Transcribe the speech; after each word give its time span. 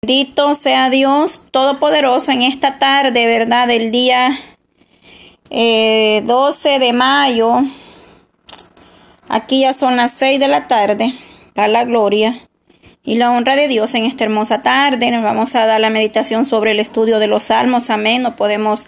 Bendito 0.00 0.54
sea 0.54 0.90
Dios 0.90 1.40
Todopoderoso 1.50 2.30
en 2.30 2.42
esta 2.42 2.78
tarde, 2.78 3.26
¿verdad? 3.26 3.66
Del 3.66 3.90
día 3.90 4.30
12 5.50 5.50
eh, 5.50 6.78
de 6.78 6.92
mayo. 6.92 7.56
Aquí 9.28 9.62
ya 9.62 9.72
son 9.72 9.96
las 9.96 10.12
6 10.12 10.38
de 10.38 10.46
la 10.46 10.68
tarde. 10.68 11.14
A 11.56 11.66
la 11.66 11.84
gloria 11.84 12.48
y 13.02 13.16
la 13.16 13.32
honra 13.32 13.56
de 13.56 13.66
Dios 13.66 13.92
en 13.96 14.04
esta 14.04 14.22
hermosa 14.22 14.62
tarde. 14.62 15.10
Nos 15.10 15.24
vamos 15.24 15.56
a 15.56 15.66
dar 15.66 15.80
la 15.80 15.90
meditación 15.90 16.44
sobre 16.44 16.70
el 16.70 16.78
estudio 16.78 17.18
de 17.18 17.26
los 17.26 17.42
salmos. 17.42 17.90
Amén. 17.90 18.22
No 18.22 18.36
podemos 18.36 18.86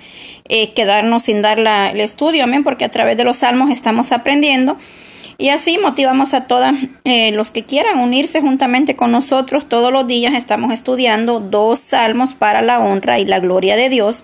eh, 0.49 0.73
quedarnos 0.75 1.25
sin 1.25 1.43
dar 1.43 1.59
el 1.59 2.01
estudio. 2.01 2.45
Amén. 2.45 2.63
Porque 2.63 2.85
a 2.85 2.91
través 2.91 3.17
de 3.17 3.25
los 3.25 3.39
salmos 3.39 3.71
estamos 3.71 4.13
aprendiendo. 4.13 4.79
Y 5.41 5.49
así 5.49 5.79
motivamos 5.79 6.35
a 6.35 6.47
todos 6.47 6.75
eh, 7.05 7.33
los 7.33 7.51
que 7.51 7.65
quieran 7.65 7.99
unirse 7.99 8.43
juntamente 8.43 8.95
con 8.95 9.11
nosotros. 9.11 9.67
Todos 9.67 9.91
los 9.91 10.07
días 10.07 10.35
estamos 10.35 10.71
estudiando 10.71 11.41
dos 11.41 11.81
salmos 11.81 12.35
para 12.35 12.61
la 12.61 12.79
honra 12.79 13.19
y 13.19 13.25
la 13.25 13.41
gloria 13.41 13.75
de 13.75 13.89
Dios. 13.89 14.23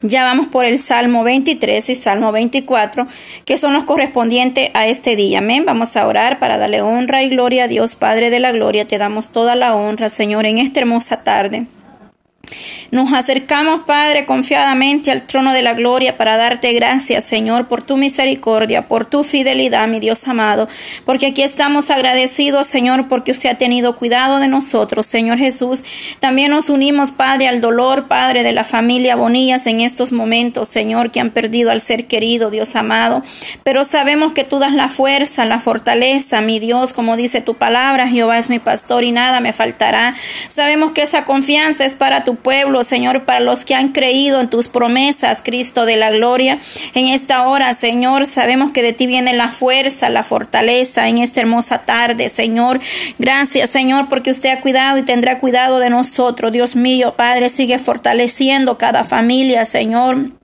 Ya 0.00 0.24
vamos 0.24 0.48
por 0.48 0.64
el 0.64 0.78
Salmo 0.78 1.22
23 1.22 1.86
y 1.90 1.96
Salmo 1.96 2.32
24, 2.32 3.08
que 3.44 3.58
son 3.58 3.74
los 3.74 3.84
correspondientes 3.84 4.70
a 4.72 4.86
este 4.86 5.16
día. 5.16 5.40
Amén. 5.40 5.66
Vamos 5.66 5.94
a 5.98 6.06
orar 6.06 6.38
para 6.38 6.56
darle 6.56 6.80
honra 6.80 7.22
y 7.22 7.28
gloria 7.28 7.64
a 7.64 7.68
Dios, 7.68 7.94
Padre 7.94 8.30
de 8.30 8.40
la 8.40 8.52
gloria. 8.52 8.86
Te 8.86 8.96
damos 8.96 9.28
toda 9.28 9.54
la 9.54 9.74
honra, 9.74 10.08
Señor, 10.08 10.46
en 10.46 10.56
esta 10.56 10.80
hermosa 10.80 11.24
tarde. 11.24 11.66
Nos 12.90 13.12
acercamos, 13.12 13.82
Padre, 13.86 14.26
confiadamente 14.26 15.10
al 15.10 15.26
trono 15.26 15.52
de 15.52 15.62
la 15.62 15.74
gloria 15.74 16.16
para 16.16 16.36
darte 16.36 16.72
gracias, 16.72 17.24
Señor, 17.24 17.68
por 17.68 17.82
tu 17.82 17.96
misericordia, 17.96 18.88
por 18.88 19.04
tu 19.04 19.22
fidelidad, 19.22 19.86
mi 19.86 20.00
Dios 20.00 20.26
amado, 20.26 20.68
porque 21.04 21.26
aquí 21.26 21.42
estamos 21.42 21.90
agradecidos, 21.90 22.66
Señor, 22.66 23.08
porque 23.08 23.32
usted 23.32 23.50
ha 23.50 23.54
tenido 23.54 23.96
cuidado 23.96 24.38
de 24.38 24.48
nosotros, 24.48 25.06
Señor 25.06 25.38
Jesús. 25.38 25.84
También 26.18 26.50
nos 26.50 26.68
unimos, 26.68 27.12
Padre, 27.12 27.48
al 27.48 27.60
dolor, 27.60 28.08
Padre, 28.08 28.42
de 28.42 28.52
la 28.52 28.64
familia 28.64 29.16
Bonillas 29.16 29.66
en 29.66 29.80
estos 29.80 30.12
momentos, 30.12 30.68
Señor, 30.68 31.10
que 31.10 31.20
han 31.20 31.30
perdido 31.30 31.70
al 31.70 31.80
ser 31.80 32.06
querido, 32.06 32.50
Dios 32.50 32.74
amado. 32.74 33.22
Pero 33.62 33.84
sabemos 33.84 34.32
que 34.32 34.44
tú 34.44 34.58
das 34.58 34.72
la 34.72 34.88
fuerza, 34.88 35.44
la 35.44 35.60
fortaleza, 35.60 36.40
mi 36.40 36.58
Dios, 36.58 36.92
como 36.92 37.16
dice 37.16 37.40
tu 37.40 37.54
palabra, 37.54 38.08
Jehová 38.08 38.38
es 38.38 38.50
mi 38.50 38.58
pastor 38.58 39.04
y 39.04 39.12
nada 39.12 39.40
me 39.40 39.52
faltará. 39.52 40.14
Sabemos 40.48 40.92
que 40.92 41.02
esa 41.02 41.24
confianza 41.24 41.84
es 41.84 41.94
para 41.94 42.24
tu 42.24 42.36
pueblo, 42.40 42.82
Señor, 42.82 43.24
para 43.24 43.40
los 43.40 43.64
que 43.64 43.74
han 43.74 43.88
creído 43.88 44.40
en 44.40 44.48
tus 44.48 44.68
promesas, 44.68 45.42
Cristo 45.42 45.86
de 45.86 45.96
la 45.96 46.10
gloria. 46.10 46.58
En 46.94 47.06
esta 47.06 47.46
hora, 47.46 47.72
Señor, 47.74 48.26
sabemos 48.26 48.72
que 48.72 48.82
de 48.82 48.92
ti 48.92 49.06
viene 49.06 49.32
la 49.32 49.52
fuerza, 49.52 50.08
la 50.08 50.24
fortaleza 50.24 51.08
en 51.08 51.18
esta 51.18 51.40
hermosa 51.40 51.84
tarde, 51.84 52.28
Señor. 52.28 52.80
Gracias, 53.18 53.70
Señor, 53.70 54.08
porque 54.08 54.30
usted 54.30 54.50
ha 54.50 54.60
cuidado 54.60 54.98
y 54.98 55.02
tendrá 55.02 55.38
cuidado 55.38 55.78
de 55.78 55.90
nosotros. 55.90 56.52
Dios 56.52 56.76
mío, 56.76 57.14
Padre, 57.16 57.48
sigue 57.48 57.78
fortaleciendo 57.78 58.78
cada 58.78 59.04
familia, 59.04 59.64
Señor. 59.64 60.39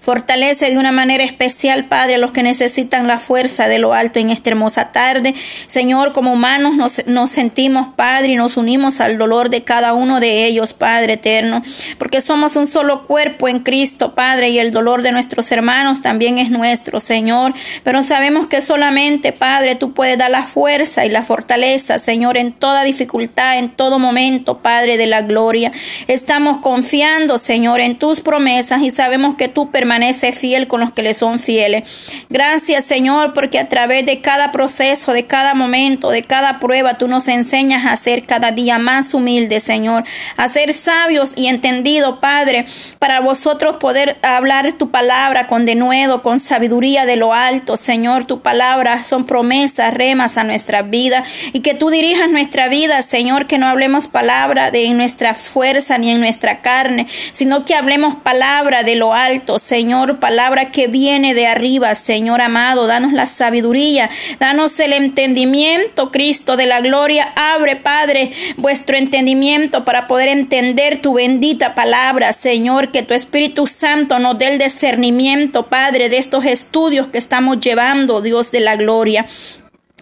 Fortalece 0.00 0.70
de 0.70 0.78
una 0.78 0.92
manera 0.92 1.24
especial, 1.24 1.86
Padre, 1.86 2.16
a 2.16 2.18
los 2.18 2.32
que 2.32 2.42
necesitan 2.42 3.06
la 3.06 3.18
fuerza 3.18 3.68
de 3.68 3.78
lo 3.78 3.92
alto 3.92 4.18
en 4.18 4.30
esta 4.30 4.50
hermosa 4.50 4.92
tarde. 4.92 5.34
Señor, 5.66 6.12
como 6.12 6.32
humanos 6.32 6.74
nos, 7.06 7.30
sentimos, 7.30 7.88
Padre, 7.96 8.28
y 8.28 8.36
nos 8.36 8.56
unimos 8.56 9.00
al 9.00 9.18
dolor 9.18 9.50
de 9.50 9.62
cada 9.62 9.92
uno 9.94 10.20
de 10.20 10.46
ellos, 10.46 10.72
Padre 10.72 11.14
eterno, 11.14 11.62
porque 11.98 12.20
somos 12.20 12.56
un 12.56 12.66
solo 12.66 13.06
cuerpo 13.06 13.48
en 13.48 13.60
Cristo, 13.60 14.14
Padre, 14.14 14.50
y 14.50 14.58
el 14.58 14.70
dolor 14.70 15.02
de 15.02 15.12
nuestros 15.12 15.50
hermanos 15.52 16.02
también 16.02 16.38
es 16.38 16.50
nuestro, 16.50 17.00
Señor. 17.00 17.52
Pero 17.84 18.02
sabemos 18.02 18.46
que 18.46 18.62
solamente, 18.62 19.32
Padre, 19.32 19.76
tú 19.76 19.92
puedes 19.92 20.18
dar 20.18 20.30
la 20.30 20.46
fuerza 20.46 21.04
y 21.04 21.10
la 21.10 21.22
fortaleza, 21.22 21.98
Señor, 21.98 22.36
en 22.36 22.52
toda 22.52 22.82
dificultad, 22.82 23.58
en 23.58 23.68
todo 23.68 23.98
momento, 23.98 24.58
Padre 24.58 24.96
de 24.96 25.06
la 25.06 25.22
gloria. 25.22 25.72
Estamos 26.06 26.58
confiando, 26.58 27.38
Señor, 27.38 27.80
en 27.80 27.98
tus 27.98 28.20
promesas 28.20 28.82
y 28.82 28.90
sabemos 28.90 29.36
que 29.36 29.48
tú 29.48 29.59
permaneces 29.68 30.38
fiel 30.38 30.66
con 30.66 30.80
los 30.80 30.92
que 30.92 31.02
le 31.02 31.14
son 31.14 31.38
fieles. 31.38 32.24
Gracias, 32.28 32.84
Señor, 32.84 33.34
porque 33.34 33.58
a 33.58 33.68
través 33.68 34.06
de 34.06 34.20
cada 34.20 34.52
proceso, 34.52 35.12
de 35.12 35.26
cada 35.26 35.54
momento, 35.54 36.10
de 36.10 36.22
cada 36.22 36.58
prueba, 36.58 36.94
tú 36.94 37.08
nos 37.08 37.28
enseñas 37.28 37.86
a 37.86 37.96
ser 37.96 38.24
cada 38.24 38.52
día 38.52 38.78
más 38.78 39.14
humildes, 39.14 39.62
Señor, 39.62 40.04
a 40.36 40.48
ser 40.48 40.72
sabios 40.72 41.32
y 41.36 41.48
entendidos, 41.48 42.18
Padre, 42.18 42.64
para 42.98 43.20
vosotros 43.20 43.76
poder 43.76 44.16
hablar 44.22 44.72
tu 44.74 44.90
palabra 44.90 45.46
con 45.46 45.64
denuedo, 45.64 46.22
con 46.22 46.38
sabiduría 46.38 47.06
de 47.06 47.16
lo 47.16 47.32
alto, 47.32 47.76
Señor. 47.76 48.24
Tu 48.24 48.40
palabra 48.40 49.04
son 49.04 49.26
promesas, 49.26 49.94
remas 49.94 50.38
a 50.38 50.44
nuestra 50.44 50.82
vida 50.82 51.24
y 51.52 51.60
que 51.60 51.74
tú 51.74 51.90
dirijas 51.90 52.30
nuestra 52.30 52.68
vida, 52.68 53.02
Señor, 53.02 53.46
que 53.46 53.58
no 53.58 53.66
hablemos 53.66 54.08
palabra 54.08 54.70
de 54.70 54.88
nuestra 54.90 55.34
fuerza 55.34 55.98
ni 55.98 56.10
en 56.10 56.20
nuestra 56.20 56.60
carne, 56.60 57.06
sino 57.32 57.64
que 57.64 57.74
hablemos 57.74 58.16
palabra 58.16 58.82
de 58.82 58.96
lo 58.96 59.14
alto 59.14 59.49
Señor, 59.58 60.20
palabra 60.20 60.70
que 60.70 60.86
viene 60.86 61.34
de 61.34 61.46
arriba, 61.46 61.94
Señor 61.94 62.40
amado, 62.40 62.86
danos 62.86 63.12
la 63.12 63.26
sabiduría, 63.26 64.10
danos 64.38 64.78
el 64.80 64.92
entendimiento, 64.92 66.10
Cristo 66.10 66.56
de 66.56 66.66
la 66.66 66.80
gloria, 66.80 67.32
abre, 67.36 67.76
Padre, 67.76 68.32
vuestro 68.56 68.96
entendimiento 68.96 69.84
para 69.84 70.06
poder 70.06 70.28
entender 70.28 70.98
tu 70.98 71.14
bendita 71.14 71.74
palabra, 71.74 72.32
Señor, 72.32 72.92
que 72.92 73.02
tu 73.02 73.14
Espíritu 73.14 73.66
Santo 73.66 74.18
nos 74.18 74.38
dé 74.38 74.48
el 74.48 74.58
discernimiento, 74.58 75.66
Padre, 75.66 76.08
de 76.08 76.18
estos 76.18 76.44
estudios 76.44 77.08
que 77.08 77.18
estamos 77.18 77.60
llevando, 77.60 78.20
Dios 78.20 78.50
de 78.50 78.60
la 78.60 78.76
gloria. 78.76 79.26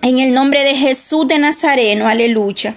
En 0.02 0.18
el 0.18 0.32
nombre 0.32 0.64
de 0.64 0.74
Jesús 0.74 1.26
de 1.26 1.38
Nazareno, 1.38 2.06
aleluya. 2.08 2.76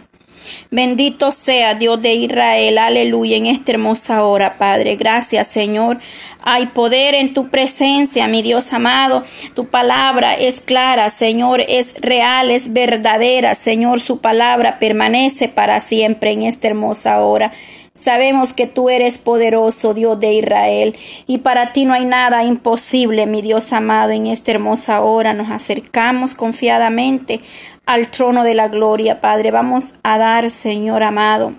Bendito 0.69 1.31
sea 1.31 1.75
Dios 1.75 2.01
de 2.01 2.13
Israel, 2.13 2.77
aleluya, 2.77 3.37
en 3.37 3.45
esta 3.45 3.73
hermosa 3.73 4.23
hora, 4.23 4.57
Padre. 4.57 4.95
Gracias, 4.95 5.47
Señor. 5.47 5.99
Hay 6.43 6.67
poder 6.67 7.13
en 7.13 7.33
tu 7.33 7.49
presencia, 7.49 8.27
mi 8.27 8.41
Dios 8.41 8.73
amado. 8.73 9.23
Tu 9.53 9.67
palabra 9.67 10.33
es 10.33 10.59
clara, 10.61 11.09
Señor, 11.09 11.61
es 11.67 11.93
real, 12.01 12.49
es 12.49 12.73
verdadera. 12.73 13.53
Señor, 13.53 14.01
su 14.01 14.19
palabra 14.19 14.79
permanece 14.79 15.47
para 15.47 15.79
siempre 15.81 16.31
en 16.31 16.43
esta 16.43 16.67
hermosa 16.67 17.21
hora. 17.21 17.51
Sabemos 17.93 18.53
que 18.53 18.67
tú 18.67 18.89
eres 18.89 19.19
poderoso, 19.19 19.93
Dios 19.93 20.17
de 20.19 20.33
Israel, 20.33 20.95
y 21.27 21.39
para 21.39 21.73
ti 21.73 21.83
no 21.83 21.93
hay 21.93 22.05
nada 22.05 22.45
imposible, 22.45 23.27
mi 23.27 23.41
Dios 23.41 23.73
amado. 23.73 24.11
En 24.11 24.27
esta 24.27 24.51
hermosa 24.51 25.01
hora 25.01 25.33
nos 25.33 25.51
acercamos 25.51 26.33
confiadamente 26.33 27.41
al 27.85 28.11
trono 28.11 28.43
de 28.43 28.53
la 28.53 28.67
gloria, 28.67 29.21
Padre. 29.21 29.51
Vamos 29.51 29.93
a 30.03 30.17
dar, 30.17 30.51
Señor 30.51 31.03
amado. 31.03 31.53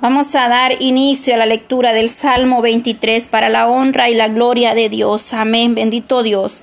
Vamos 0.00 0.34
a 0.36 0.48
dar 0.48 0.80
inicio 0.80 1.34
a 1.34 1.38
la 1.38 1.46
lectura 1.46 1.92
del 1.92 2.08
Salmo 2.08 2.62
23 2.62 3.26
para 3.26 3.48
la 3.48 3.66
honra 3.66 4.08
y 4.08 4.14
la 4.14 4.28
gloria 4.28 4.74
de 4.74 4.88
Dios. 4.88 5.34
Amén, 5.34 5.74
bendito 5.74 6.22
Dios. 6.22 6.62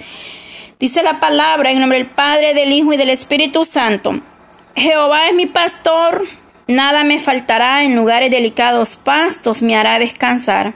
Dice 0.80 1.04
la 1.04 1.20
palabra 1.20 1.72
en 1.72 1.80
nombre 1.80 1.98
del 1.98 2.08
Padre, 2.08 2.54
del 2.54 2.72
Hijo 2.72 2.94
y 2.94 2.98
del 2.98 3.10
Espíritu 3.10 3.66
Santo. 3.66 4.22
Jehová 4.76 5.28
es 5.28 5.36
mi 5.36 5.48
pastor, 5.48 6.22
nada 6.68 7.04
me 7.04 7.20
faltará, 7.20 7.84
en 7.84 7.96
lugares 7.96 8.32
delicados 8.32 8.96
pastos 8.96 9.62
me 9.62 9.76
hará 9.76 10.00
descansar. 10.00 10.74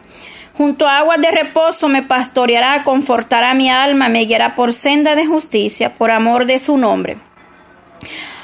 Junto 0.53 0.85
a 0.85 0.97
aguas 0.97 1.21
de 1.21 1.31
reposo 1.31 1.87
me 1.87 2.03
pastoreará, 2.03 2.83
confortará 2.83 3.53
mi 3.53 3.69
alma, 3.69 4.09
me 4.09 4.25
guiará 4.25 4.55
por 4.55 4.73
senda 4.73 5.15
de 5.15 5.25
justicia, 5.25 5.95
por 5.95 6.11
amor 6.11 6.45
de 6.45 6.59
su 6.59 6.77
nombre. 6.77 7.17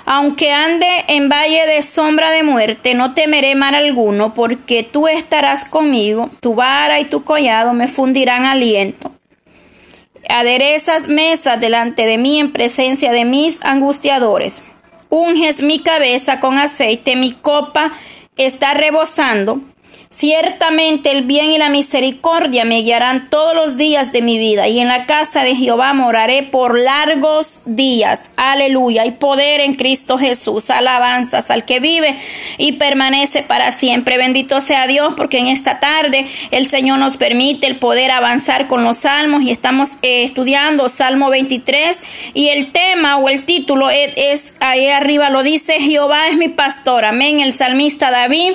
Aunque 0.05 0.51
ande 0.51 0.87
en 1.07 1.29
valle 1.29 1.65
de 1.65 1.81
sombra 1.81 2.29
de 2.31 2.43
muerte, 2.43 2.93
no 2.93 3.13
temeré 3.13 3.55
mal 3.55 3.73
alguno, 3.73 4.33
porque 4.33 4.83
tú 4.83 5.07
estarás 5.07 5.65
conmigo, 5.65 6.29
tu 6.41 6.53
vara 6.53 6.99
y 6.99 7.05
tu 7.05 7.23
collado 7.23 7.73
me 7.73 7.87
fundirán 7.87 8.45
aliento. 8.45 9.11
Aderezas 10.29 11.07
mesas 11.07 11.59
delante 11.59 12.05
de 12.05 12.17
mí 12.17 12.39
en 12.39 12.51
presencia 12.51 13.11
de 13.11 13.25
mis 13.25 13.63
angustiadores. 13.63 14.61
Unges 15.09 15.61
mi 15.61 15.79
cabeza 15.79 16.39
con 16.39 16.57
aceite, 16.57 17.15
mi 17.15 17.31
copa 17.31 17.91
está 18.37 18.73
rebosando. 18.73 19.61
Ciertamente 20.09 21.11
el 21.11 21.23
bien 21.23 21.51
y 21.51 21.57
la 21.57 21.69
misericordia 21.69 22.63
me 22.63 22.81
guiarán 22.81 23.29
todos 23.29 23.55
los 23.55 23.75
días 23.75 24.11
de 24.11 24.21
mi 24.21 24.37
vida 24.37 24.67
y 24.67 24.79
en 24.79 24.87
la 24.87 25.05
casa 25.05 25.43
de 25.43 25.55
Jehová 25.55 25.93
moraré 25.93 26.43
por 26.43 26.79
largos 26.79 27.61
días. 27.65 28.31
Aleluya. 28.37 29.01
Hay 29.01 29.11
poder 29.11 29.61
en 29.61 29.73
Cristo 29.73 30.17
Jesús. 30.17 30.69
Alabanzas 30.69 31.49
al 31.49 31.65
que 31.65 31.79
vive 31.79 32.17
y 32.57 32.73
permanece 32.73 33.41
para 33.41 33.71
siempre. 33.71 34.17
Bendito 34.17 34.61
sea 34.61 34.87
Dios 34.87 35.13
porque 35.17 35.39
en 35.39 35.47
esta 35.47 35.79
tarde 35.79 36.25
el 36.51 36.67
Señor 36.67 36.99
nos 36.99 37.17
permite 37.17 37.67
el 37.67 37.77
poder 37.77 38.11
avanzar 38.11 38.67
con 38.67 38.83
los 38.83 38.97
salmos 38.97 39.41
y 39.43 39.51
estamos 39.51 39.89
eh, 40.01 40.23
estudiando 40.23 40.87
Salmo 40.87 41.29
23 41.29 42.03
y 42.33 42.49
el 42.49 42.71
tema 42.71 43.17
o 43.17 43.27
el 43.27 43.43
título 43.45 43.89
es, 43.89 44.11
es 44.15 44.53
ahí 44.59 44.87
arriba 44.87 45.29
lo 45.29 45.43
dice 45.43 45.79
Jehová 45.79 46.27
es 46.27 46.37
mi 46.37 46.49
pastor. 46.49 47.05
Amén. 47.05 47.39
El 47.39 47.53
salmista 47.53 48.11
David 48.11 48.53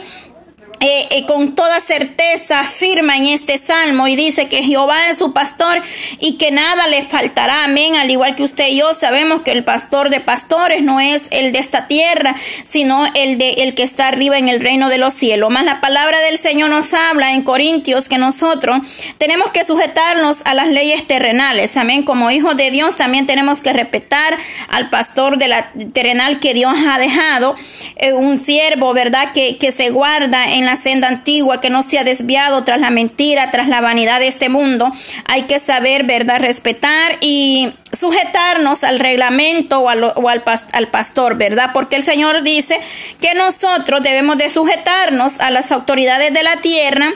eh, 0.83 1.09
eh, 1.11 1.27
con 1.27 1.55
toda 1.55 1.79
certeza 1.81 2.61
afirma 2.61 3.19
en 3.19 3.27
este 3.27 3.59
salmo 3.59 4.09
y 4.09 4.17
dice 4.17 4.49
que 4.49 4.63
Jehová 4.63 5.11
es 5.11 5.19
su 5.19 5.35
pastor 5.35 5.83
y 6.19 6.39
que 6.39 6.51
nada 6.51 6.87
le 6.87 7.03
faltará. 7.03 7.65
Amén. 7.65 7.97
Al 7.97 8.11
igual 8.11 8.35
que 8.35 8.43
usted 8.43 8.69
y 8.69 8.79
yo 8.79 8.95
sabemos 8.95 9.43
que 9.43 9.51
el 9.51 9.63
pastor 9.63 10.09
de 10.09 10.21
pastores 10.21 10.83
no 10.83 10.99
es 10.99 11.29
el 11.33 11.53
de 11.53 11.59
esta 11.59 11.87
tierra, 11.87 12.35
sino 12.63 13.07
el 13.15 13.37
de 13.37 13.51
el 13.59 13.75
que 13.75 13.83
está 13.83 14.09
arriba 14.09 14.39
en 14.39 14.49
el 14.49 14.61
reino 14.61 14.89
de 14.89 14.97
los 14.97 15.13
cielos. 15.13 15.51
Más 15.51 15.65
la 15.65 15.83
palabra 15.83 16.21
del 16.21 16.39
Señor 16.39 16.71
nos 16.71 16.95
habla 16.95 17.35
en 17.35 17.43
Corintios 17.43 18.09
que 18.09 18.17
nosotros 18.17 18.79
tenemos 19.19 19.51
que 19.51 19.65
sujetarnos 19.65 20.39
a 20.47 20.55
las 20.55 20.69
leyes 20.69 21.07
terrenales. 21.07 21.77
Amén. 21.77 22.05
Como 22.05 22.31
hijos 22.31 22.57
de 22.57 22.71
Dios 22.71 22.97
también 22.97 23.27
tenemos 23.27 23.61
que 23.61 23.75
respetar 23.75 24.39
al 24.69 24.89
pastor 24.89 25.37
de 25.37 25.49
la 25.49 25.71
terrenal 25.93 26.41
que 26.41 26.55
Dios 26.55 26.73
ha 26.89 26.99
dejado, 26.99 27.55
eh, 27.97 28.15
un 28.15 28.39
siervo, 28.39 28.95
¿verdad? 28.95 29.33
Que, 29.33 29.59
que 29.59 29.73
se 29.73 29.91
guarda 29.91 30.51
en 30.51 30.65
la 30.65 30.70
senda 30.77 31.09
antigua, 31.09 31.61
que 31.61 31.71
no 31.71 31.83
se 31.83 31.99
ha 31.99 32.05
desviado 32.05 32.65
tras 32.65 32.81
la 32.81 32.91
mentira, 32.91 33.51
tras 33.51 33.69
la 33.69 33.81
vanidad 33.81 34.21
de 34.21 34.29
este 34.29 34.49
mundo. 34.49 34.91
Hay 35.27 35.43
que 35.43 35.59
saber, 35.59 36.05
¿verdad? 36.05 36.41
Respetar 36.41 37.17
y 37.21 37.73
sujetarnos 37.93 38.85
al 38.85 39.01
reglamento 39.01 39.81
o, 39.81 39.89
al, 39.89 40.45
al, 40.73 40.89
pastor, 40.89 41.37
¿verdad? 41.37 41.71
Porque 41.73 41.97
el 41.97 42.03
Señor 42.03 42.43
dice 42.43 42.81
que 43.21 43.35
nosotros 43.35 44.03
debemos 44.03 44.37
de 44.37 44.51
sujetarnos 44.51 45.41
a 45.41 45.51
las 45.51 45.73
autoridades 45.73 46.33
de 46.33 46.43
la 46.43 46.57
tierra 46.57 47.13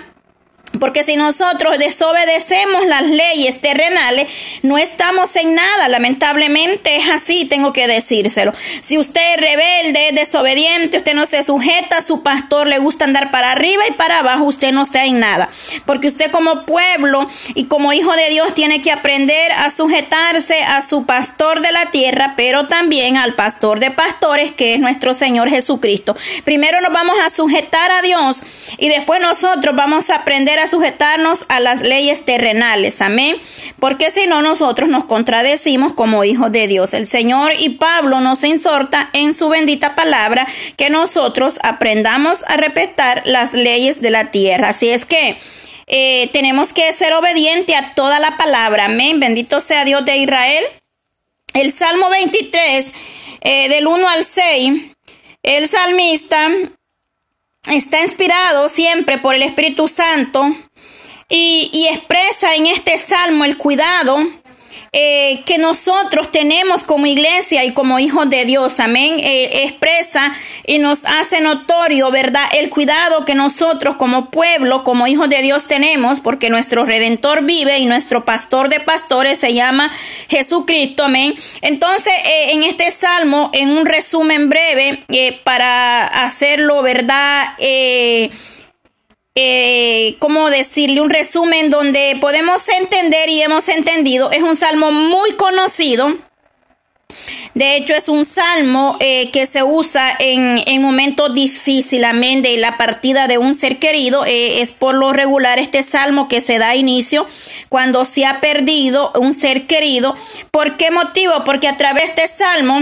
porque 0.78 1.04
si 1.04 1.16
nosotros 1.16 1.78
desobedecemos 1.78 2.86
las 2.86 3.02
leyes 3.02 3.60
terrenales, 3.60 4.30
no 4.62 4.78
estamos 4.78 5.34
en 5.36 5.54
nada. 5.54 5.88
Lamentablemente 5.88 6.96
es 6.96 7.08
así, 7.08 7.44
tengo 7.44 7.72
que 7.72 7.86
decírselo. 7.86 8.52
Si 8.80 8.98
usted 8.98 9.20
es 9.34 9.40
rebelde, 9.40 10.10
desobediente, 10.12 10.98
usted 10.98 11.14
no 11.14 11.26
se 11.26 11.42
sujeta, 11.42 11.98
a 11.98 12.02
su 12.02 12.22
pastor 12.22 12.66
le 12.66 12.78
gusta 12.78 13.04
andar 13.04 13.30
para 13.30 13.52
arriba 13.52 13.84
y 13.88 13.92
para 13.92 14.20
abajo, 14.20 14.44
usted 14.44 14.72
no 14.72 14.82
está 14.82 15.04
en 15.04 15.20
nada. 15.20 15.48
Porque 15.86 16.08
usted 16.08 16.30
como 16.30 16.64
pueblo 16.66 17.28
y 17.54 17.66
como 17.66 17.92
hijo 17.92 18.12
de 18.12 18.30
Dios 18.30 18.54
tiene 18.54 18.82
que 18.82 18.92
aprender 18.92 19.52
a 19.52 19.70
sujetarse 19.70 20.62
a 20.62 20.82
su 20.82 21.04
pastor 21.06 21.60
de 21.60 21.72
la 21.72 21.90
tierra, 21.90 22.34
pero 22.36 22.66
también 22.66 23.16
al 23.16 23.34
pastor 23.34 23.80
de 23.80 23.90
pastores, 23.90 24.52
que 24.52 24.74
es 24.74 24.80
nuestro 24.80 25.14
Señor 25.14 25.48
Jesucristo. 25.48 26.16
Primero 26.44 26.80
nos 26.80 26.92
vamos 26.92 27.16
a 27.24 27.30
sujetar 27.30 27.90
a 27.90 28.02
Dios 28.02 28.42
y 28.78 28.88
después 28.88 29.20
nosotros 29.20 29.74
vamos 29.74 30.10
a 30.10 30.16
aprender 30.16 30.58
a 30.58 30.63
sujetarnos 30.66 31.44
a 31.48 31.60
las 31.60 31.82
leyes 31.82 32.24
terrenales. 32.24 33.00
Amén. 33.00 33.36
Porque 33.78 34.10
si 34.10 34.26
no, 34.26 34.42
nosotros 34.42 34.88
nos 34.88 35.04
contradecimos 35.04 35.92
como 35.92 36.24
hijos 36.24 36.52
de 36.52 36.66
Dios. 36.66 36.94
El 36.94 37.06
Señor 37.06 37.52
y 37.58 37.70
Pablo 37.70 38.20
nos 38.20 38.44
exhorta 38.44 39.10
en 39.12 39.34
su 39.34 39.48
bendita 39.48 39.94
palabra 39.94 40.46
que 40.76 40.90
nosotros 40.90 41.58
aprendamos 41.62 42.44
a 42.48 42.56
respetar 42.56 43.22
las 43.24 43.52
leyes 43.52 44.00
de 44.00 44.10
la 44.10 44.30
tierra. 44.30 44.70
Así 44.70 44.90
es 44.90 45.06
que 45.06 45.38
eh, 45.86 46.28
tenemos 46.32 46.72
que 46.72 46.92
ser 46.92 47.12
obedientes 47.14 47.76
a 47.76 47.94
toda 47.94 48.18
la 48.20 48.36
palabra. 48.36 48.86
Amén. 48.86 49.20
Bendito 49.20 49.60
sea 49.60 49.84
Dios 49.84 50.04
de 50.04 50.16
Israel. 50.16 50.64
El 51.52 51.72
Salmo 51.72 52.08
23, 52.10 52.92
eh, 53.42 53.68
del 53.68 53.86
1 53.86 54.08
al 54.08 54.24
6, 54.24 54.90
el 55.44 55.68
salmista 55.68 56.48
está 57.74 58.02
inspirado 58.02 58.68
siempre 58.68 59.18
por 59.18 59.34
el 59.34 59.42
Espíritu 59.42 59.88
Santo 59.88 60.44
y, 61.28 61.86
expresa 61.90 62.54
en 62.54 62.66
este 62.66 62.98
salmo 62.98 63.44
el 63.44 63.56
cuidado 63.56 64.18
eh, 64.96 65.42
que 65.44 65.58
nosotros 65.58 66.30
tenemos 66.30 66.84
como 66.84 67.06
iglesia 67.06 67.64
y 67.64 67.72
como 67.72 67.98
hijos 67.98 68.30
de 68.30 68.44
Dios, 68.44 68.78
amén, 68.78 69.18
eh, 69.18 69.64
expresa 69.64 70.32
y 70.68 70.78
nos 70.78 71.04
hace 71.04 71.40
notorio, 71.40 72.12
¿verdad? 72.12 72.44
El 72.52 72.70
cuidado 72.70 73.24
que 73.24 73.34
nosotros 73.34 73.96
como 73.96 74.30
pueblo, 74.30 74.84
como 74.84 75.08
hijos 75.08 75.28
de 75.28 75.42
Dios 75.42 75.66
tenemos, 75.66 76.20
porque 76.20 76.48
nuestro 76.48 76.84
redentor 76.84 77.42
vive 77.42 77.80
y 77.80 77.86
nuestro 77.86 78.24
pastor 78.24 78.68
de 78.68 78.78
pastores 78.78 79.36
se 79.40 79.52
llama 79.52 79.90
Jesucristo, 80.28 81.06
amén. 81.06 81.34
Entonces, 81.60 82.12
eh, 82.24 82.52
en 82.52 82.62
este 82.62 82.92
salmo, 82.92 83.50
en 83.52 83.70
un 83.70 83.86
resumen 83.86 84.48
breve, 84.48 85.02
para 85.42 86.06
hacerlo, 86.06 86.82
¿verdad? 86.82 87.48
Eh, 89.34 90.16
¿cómo 90.20 90.48
decirle? 90.48 91.00
Un 91.00 91.10
resumen 91.10 91.70
donde 91.70 92.16
podemos 92.20 92.68
entender 92.68 93.28
y 93.28 93.42
hemos 93.42 93.68
entendido. 93.68 94.30
Es 94.30 94.42
un 94.42 94.56
salmo 94.56 94.92
muy 94.92 95.32
conocido. 95.32 96.16
De 97.54 97.76
hecho, 97.76 97.94
es 97.94 98.08
un 98.08 98.24
salmo 98.24 98.96
eh, 98.98 99.30
que 99.30 99.46
se 99.46 99.62
usa 99.62 100.16
en, 100.18 100.60
en 100.66 100.82
momentos 100.82 101.32
difíciles, 101.34 102.08
amén, 102.08 102.42
de 102.42 102.56
la 102.56 102.76
partida 102.76 103.28
de 103.28 103.38
un 103.38 103.54
ser 103.54 103.78
querido. 103.78 104.24
Eh, 104.24 104.60
es 104.60 104.72
por 104.72 104.94
lo 104.94 105.12
regular 105.12 105.58
este 105.58 105.82
salmo 105.84 106.28
que 106.28 106.40
se 106.40 106.58
da 106.58 106.74
inicio 106.74 107.26
cuando 107.68 108.04
se 108.04 108.26
ha 108.26 108.40
perdido 108.40 109.12
un 109.16 109.32
ser 109.32 109.66
querido. 109.66 110.16
¿Por 110.50 110.76
qué 110.76 110.90
motivo? 110.90 111.44
Porque 111.44 111.68
a 111.68 111.76
través 111.76 112.14
de 112.16 112.24
este 112.24 112.36
salmo 112.36 112.80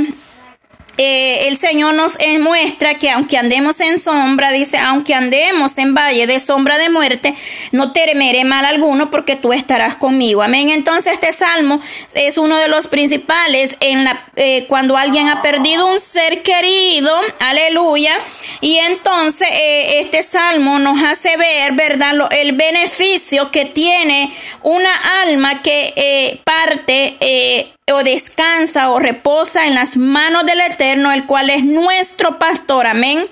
eh, 1.03 1.49
el 1.49 1.57
Señor 1.57 1.95
nos 1.95 2.17
muestra 2.41 2.95
que 2.95 3.11
aunque 3.11 3.39
andemos 3.39 3.81
en 3.81 3.99
sombra, 3.99 4.51
dice, 4.53 4.79
aunque 4.79 5.15
andemos 5.15 5.79
en 5.79 5.95
valle 5.95 6.27
de 6.27 6.41
sombra 6.41 6.79
de 6.79 6.89
muerte, 6.89 7.35
no 7.71 7.93
temeré 7.93 8.45
mal 8.45 8.65
alguno 8.65 9.11
porque 9.11 9.37
tú 9.37 9.53
estarás 9.53 9.97
conmigo. 9.97 10.43
Amén. 10.43 10.71
Entonces 10.71 11.15
este 11.15 11.33
salmo 11.33 11.81
es 12.15 12.39
uno 12.39 12.59
de 12.59 12.69
los 12.69 12.87
principales 12.87 13.77
en 13.81 14.05
la, 14.05 14.25
eh, 14.37 14.67
cuando 14.69 14.97
alguien 14.97 15.29
ha 15.29 15.43
perdido 15.43 15.87
un 15.87 16.01
ser 16.01 16.43
querido. 16.43 17.15
Aleluya. 17.41 18.15
Y 18.61 18.79
entonces 18.79 19.49
eh, 19.51 20.01
este 20.01 20.23
salmo 20.23 20.79
nos 20.79 21.03
hace 21.03 21.37
ver, 21.37 21.73
¿verdad? 21.73 22.13
el 22.31 22.53
beneficio 22.53 23.51
que 23.51 23.65
tiene 23.65 24.33
una 24.63 25.23
alma 25.23 25.63
que 25.63 26.41
parte 26.45 27.73
o 27.91 28.03
descansa 28.03 28.91
o 28.91 28.99
reposa 28.99 29.67
en 29.67 29.75
las 29.75 29.97
manos 29.97 30.45
del 30.47 30.61
Eterno, 30.61 30.83
el 30.93 31.27
cual 31.27 31.51
es 31.51 31.65
nuestro 31.65 32.39
pastor. 32.39 32.87
Amén. 32.87 33.27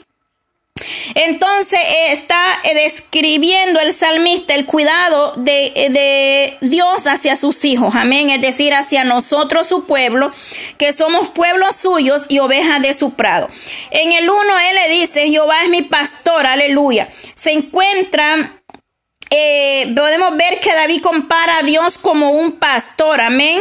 Entonces 1.15 1.79
eh, 1.79 2.13
está 2.13 2.41
eh, 2.65 2.75
describiendo 2.75 3.81
el 3.81 3.93
salmista 3.93 4.55
el 4.55 4.67
cuidado 4.67 5.35
de, 5.37 5.73
eh, 5.75 5.91
de, 5.91 6.59
Dios 6.61 7.07
hacia 7.07 7.37
sus 7.37 7.65
hijos, 7.65 7.95
amén, 7.95 8.31
es 8.31 8.41
decir, 8.41 8.75
hacia 8.75 9.05
nosotros 9.05 9.67
su 9.67 9.85
pueblo, 9.85 10.31
que 10.79 10.93
somos 10.93 11.31
pueblos 11.31 11.77
suyos 11.77 12.23
y 12.29 12.39
ovejas 12.39 12.81
de 12.81 12.95
su 12.95 13.13
prado. 13.13 13.49
En 13.91 14.13
el 14.13 14.29
1 14.29 14.41
él 14.41 14.75
le 14.75 15.01
dice, 15.01 15.29
Jehová 15.29 15.65
es 15.65 15.69
mi 15.69 15.83
pastor, 15.83 16.47
aleluya. 16.47 17.09
Se 17.35 17.53
encuentra 17.53 18.60
eh, 19.31 19.93
podemos 19.95 20.37
ver 20.37 20.59
que 20.59 20.75
David 20.75 21.03
compara 21.03 21.59
a 21.59 21.63
Dios 21.63 21.99
como 21.99 22.31
un 22.31 22.53
pastor, 22.53 23.21
amén, 23.21 23.61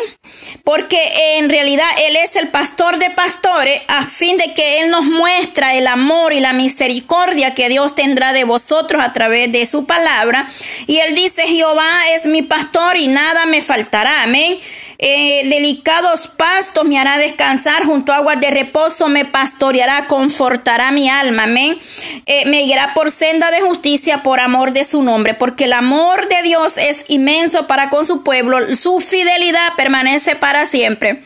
porque 0.63 0.97
en 1.37 1.47
realidad 1.47 1.85
Él 1.99 2.15
es 2.15 2.35
el 2.35 2.47
pastor 2.47 2.97
de 2.97 3.11
pastores, 3.11 3.81
a 3.87 4.03
fin 4.03 4.37
de 4.37 4.55
que 4.55 4.81
Él 4.81 4.89
nos 4.89 5.05
muestra 5.05 5.75
el 5.75 5.85
amor 5.85 6.33
y 6.33 6.39
la 6.39 6.53
misericordia 6.53 7.53
que 7.53 7.69
Dios 7.69 7.93
tendrá 7.93 8.33
de 8.33 8.45
vosotros 8.45 9.03
a 9.03 9.13
través 9.13 9.51
de 9.51 9.65
su 9.67 9.85
palabra. 9.85 10.47
Y 10.87 10.97
Él 10.97 11.13
dice, 11.13 11.43
Jehová 11.43 12.09
es 12.15 12.25
mi 12.25 12.41
pastor 12.41 12.97
y 12.97 13.07
nada 13.07 13.45
me 13.45 13.61
faltará, 13.61 14.23
amén. 14.23 14.57
Eh, 15.01 15.47
delicados 15.47 16.27
pastos 16.27 16.83
me 16.83 16.99
hará 16.99 17.17
descansar, 17.17 17.85
junto 17.85 18.11
a 18.11 18.17
aguas 18.17 18.37
de 18.41 18.51
reposo 18.51 19.07
me 19.07 19.23
pastoreará, 19.23 20.07
confortará 20.07 20.91
mi 20.91 21.09
alma, 21.09 21.43
amén. 21.43 21.79
Eh, 22.25 22.45
me 22.47 22.63
guiará 22.63 22.93
por 22.93 23.09
senda 23.09 23.49
de 23.49 23.61
justicia 23.61 24.23
por 24.23 24.41
amor 24.41 24.73
de 24.73 24.83
su 24.83 25.01
nombre, 25.01 25.35
porque 25.35 25.63
el 25.63 25.73
amor 25.73 26.27
de 26.27 26.41
Dios 26.43 26.77
es 26.77 27.05
inmenso 27.07 27.65
para 27.65 27.89
con 27.89 28.05
su 28.05 28.23
pueblo, 28.23 28.75
su 28.75 28.99
fidelidad 28.99 29.73
permanece 29.77 30.35
para 30.35 30.65
siempre. 30.65 31.21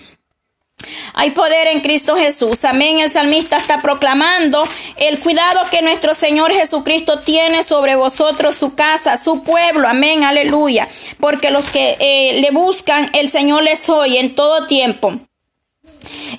Hay 1.14 1.32
poder 1.32 1.68
en 1.68 1.82
Cristo 1.82 2.16
Jesús. 2.16 2.64
Amén. 2.64 3.00
El 3.00 3.10
salmista 3.10 3.58
está 3.58 3.82
proclamando 3.82 4.64
el 4.98 5.20
cuidado 5.20 5.62
que 5.70 5.82
nuestro 5.82 6.14
Señor 6.14 6.52
Jesucristo 6.54 7.20
tiene 7.20 7.64
sobre 7.64 7.96
vosotros, 7.96 8.56
su 8.56 8.76
casa, 8.76 9.22
su 9.22 9.44
pueblo. 9.44 9.88
Amén. 9.88 10.24
Aleluya. 10.24 10.88
Porque 11.20 11.52
los 11.52 11.66
que 11.70 11.98
eh, 12.00 12.42
le 12.42 12.52
buscan, 12.52 13.10
el 13.14 13.30
Señor 13.30 13.64
les 13.64 13.90
oye 13.90 14.20
en 14.20 14.36
todo 14.36 14.68
tiempo. 14.68 15.20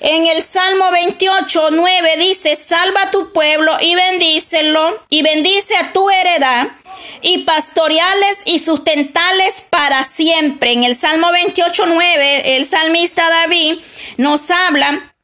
En 0.01 0.27
el 0.27 0.41
Salmo 0.41 0.91
28, 0.91 1.69
9 1.71 2.17
dice, 2.17 2.55
salva 2.55 3.11
tu 3.11 3.31
pueblo 3.31 3.77
y 3.79 3.95
bendícelo 3.95 4.99
y 5.09 5.21
bendice 5.21 5.75
a 5.77 5.93
tu 5.93 6.09
heredad 6.09 6.67
y 7.21 7.39
pastoreales 7.39 8.39
y 8.45 8.59
sustentales 8.59 9.63
para 9.69 10.03
siempre. 10.03 10.73
En 10.73 10.83
el 10.83 10.95
Salmo 10.95 11.31
28, 11.31 11.85
9, 11.87 12.57
el 12.57 12.65
salmista 12.65 13.29
David 13.29 13.79
nos 14.17 14.49
habla 14.49 15.14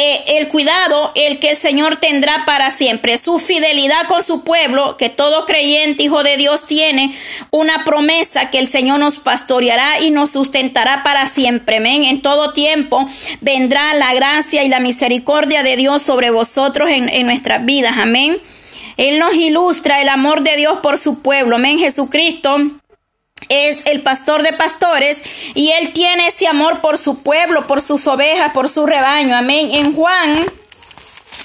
eh, 0.00 0.38
el 0.38 0.46
cuidado, 0.46 1.10
el 1.16 1.40
que 1.40 1.50
el 1.50 1.56
Señor 1.56 1.96
tendrá 1.96 2.44
para 2.46 2.70
siempre, 2.70 3.18
su 3.18 3.40
fidelidad 3.40 4.06
con 4.06 4.24
su 4.24 4.44
pueblo, 4.44 4.96
que 4.96 5.10
todo 5.10 5.44
creyente, 5.44 6.04
hijo 6.04 6.22
de 6.22 6.36
Dios, 6.36 6.66
tiene 6.66 7.12
una 7.50 7.82
promesa 7.82 8.48
que 8.48 8.60
el 8.60 8.68
Señor 8.68 9.00
nos 9.00 9.18
pastoreará 9.18 9.98
y 9.98 10.12
nos 10.12 10.30
sustentará 10.30 11.02
para 11.02 11.26
siempre. 11.26 11.78
Amén. 11.78 12.04
En 12.04 12.22
todo 12.22 12.52
tiempo 12.52 13.08
vendrá 13.40 13.92
la 13.94 14.14
gracia 14.14 14.62
y 14.62 14.68
la 14.68 14.78
misericordia 14.78 15.64
de 15.64 15.74
Dios 15.74 16.02
sobre 16.02 16.30
vosotros 16.30 16.88
en, 16.90 17.08
en 17.08 17.26
nuestras 17.26 17.64
vidas. 17.64 17.96
Amén. 17.98 18.38
Él 18.98 19.18
nos 19.18 19.34
ilustra 19.34 20.00
el 20.00 20.10
amor 20.10 20.44
de 20.44 20.54
Dios 20.54 20.78
por 20.80 20.96
su 20.96 21.22
pueblo. 21.22 21.56
Amén. 21.56 21.80
Jesucristo 21.80 22.56
es 23.48 23.82
el 23.86 24.02
pastor 24.02 24.42
de 24.42 24.52
pastores 24.52 25.18
y 25.54 25.70
él 25.72 25.92
tiene 25.92 26.26
ese 26.26 26.46
amor 26.46 26.80
por 26.80 26.98
su 26.98 27.22
pueblo, 27.22 27.62
por 27.62 27.80
sus 27.80 28.06
ovejas, 28.06 28.52
por 28.52 28.68
su 28.68 28.86
rebaño. 28.86 29.36
Amén. 29.36 29.70
En 29.72 29.94
Juan, 29.94 30.44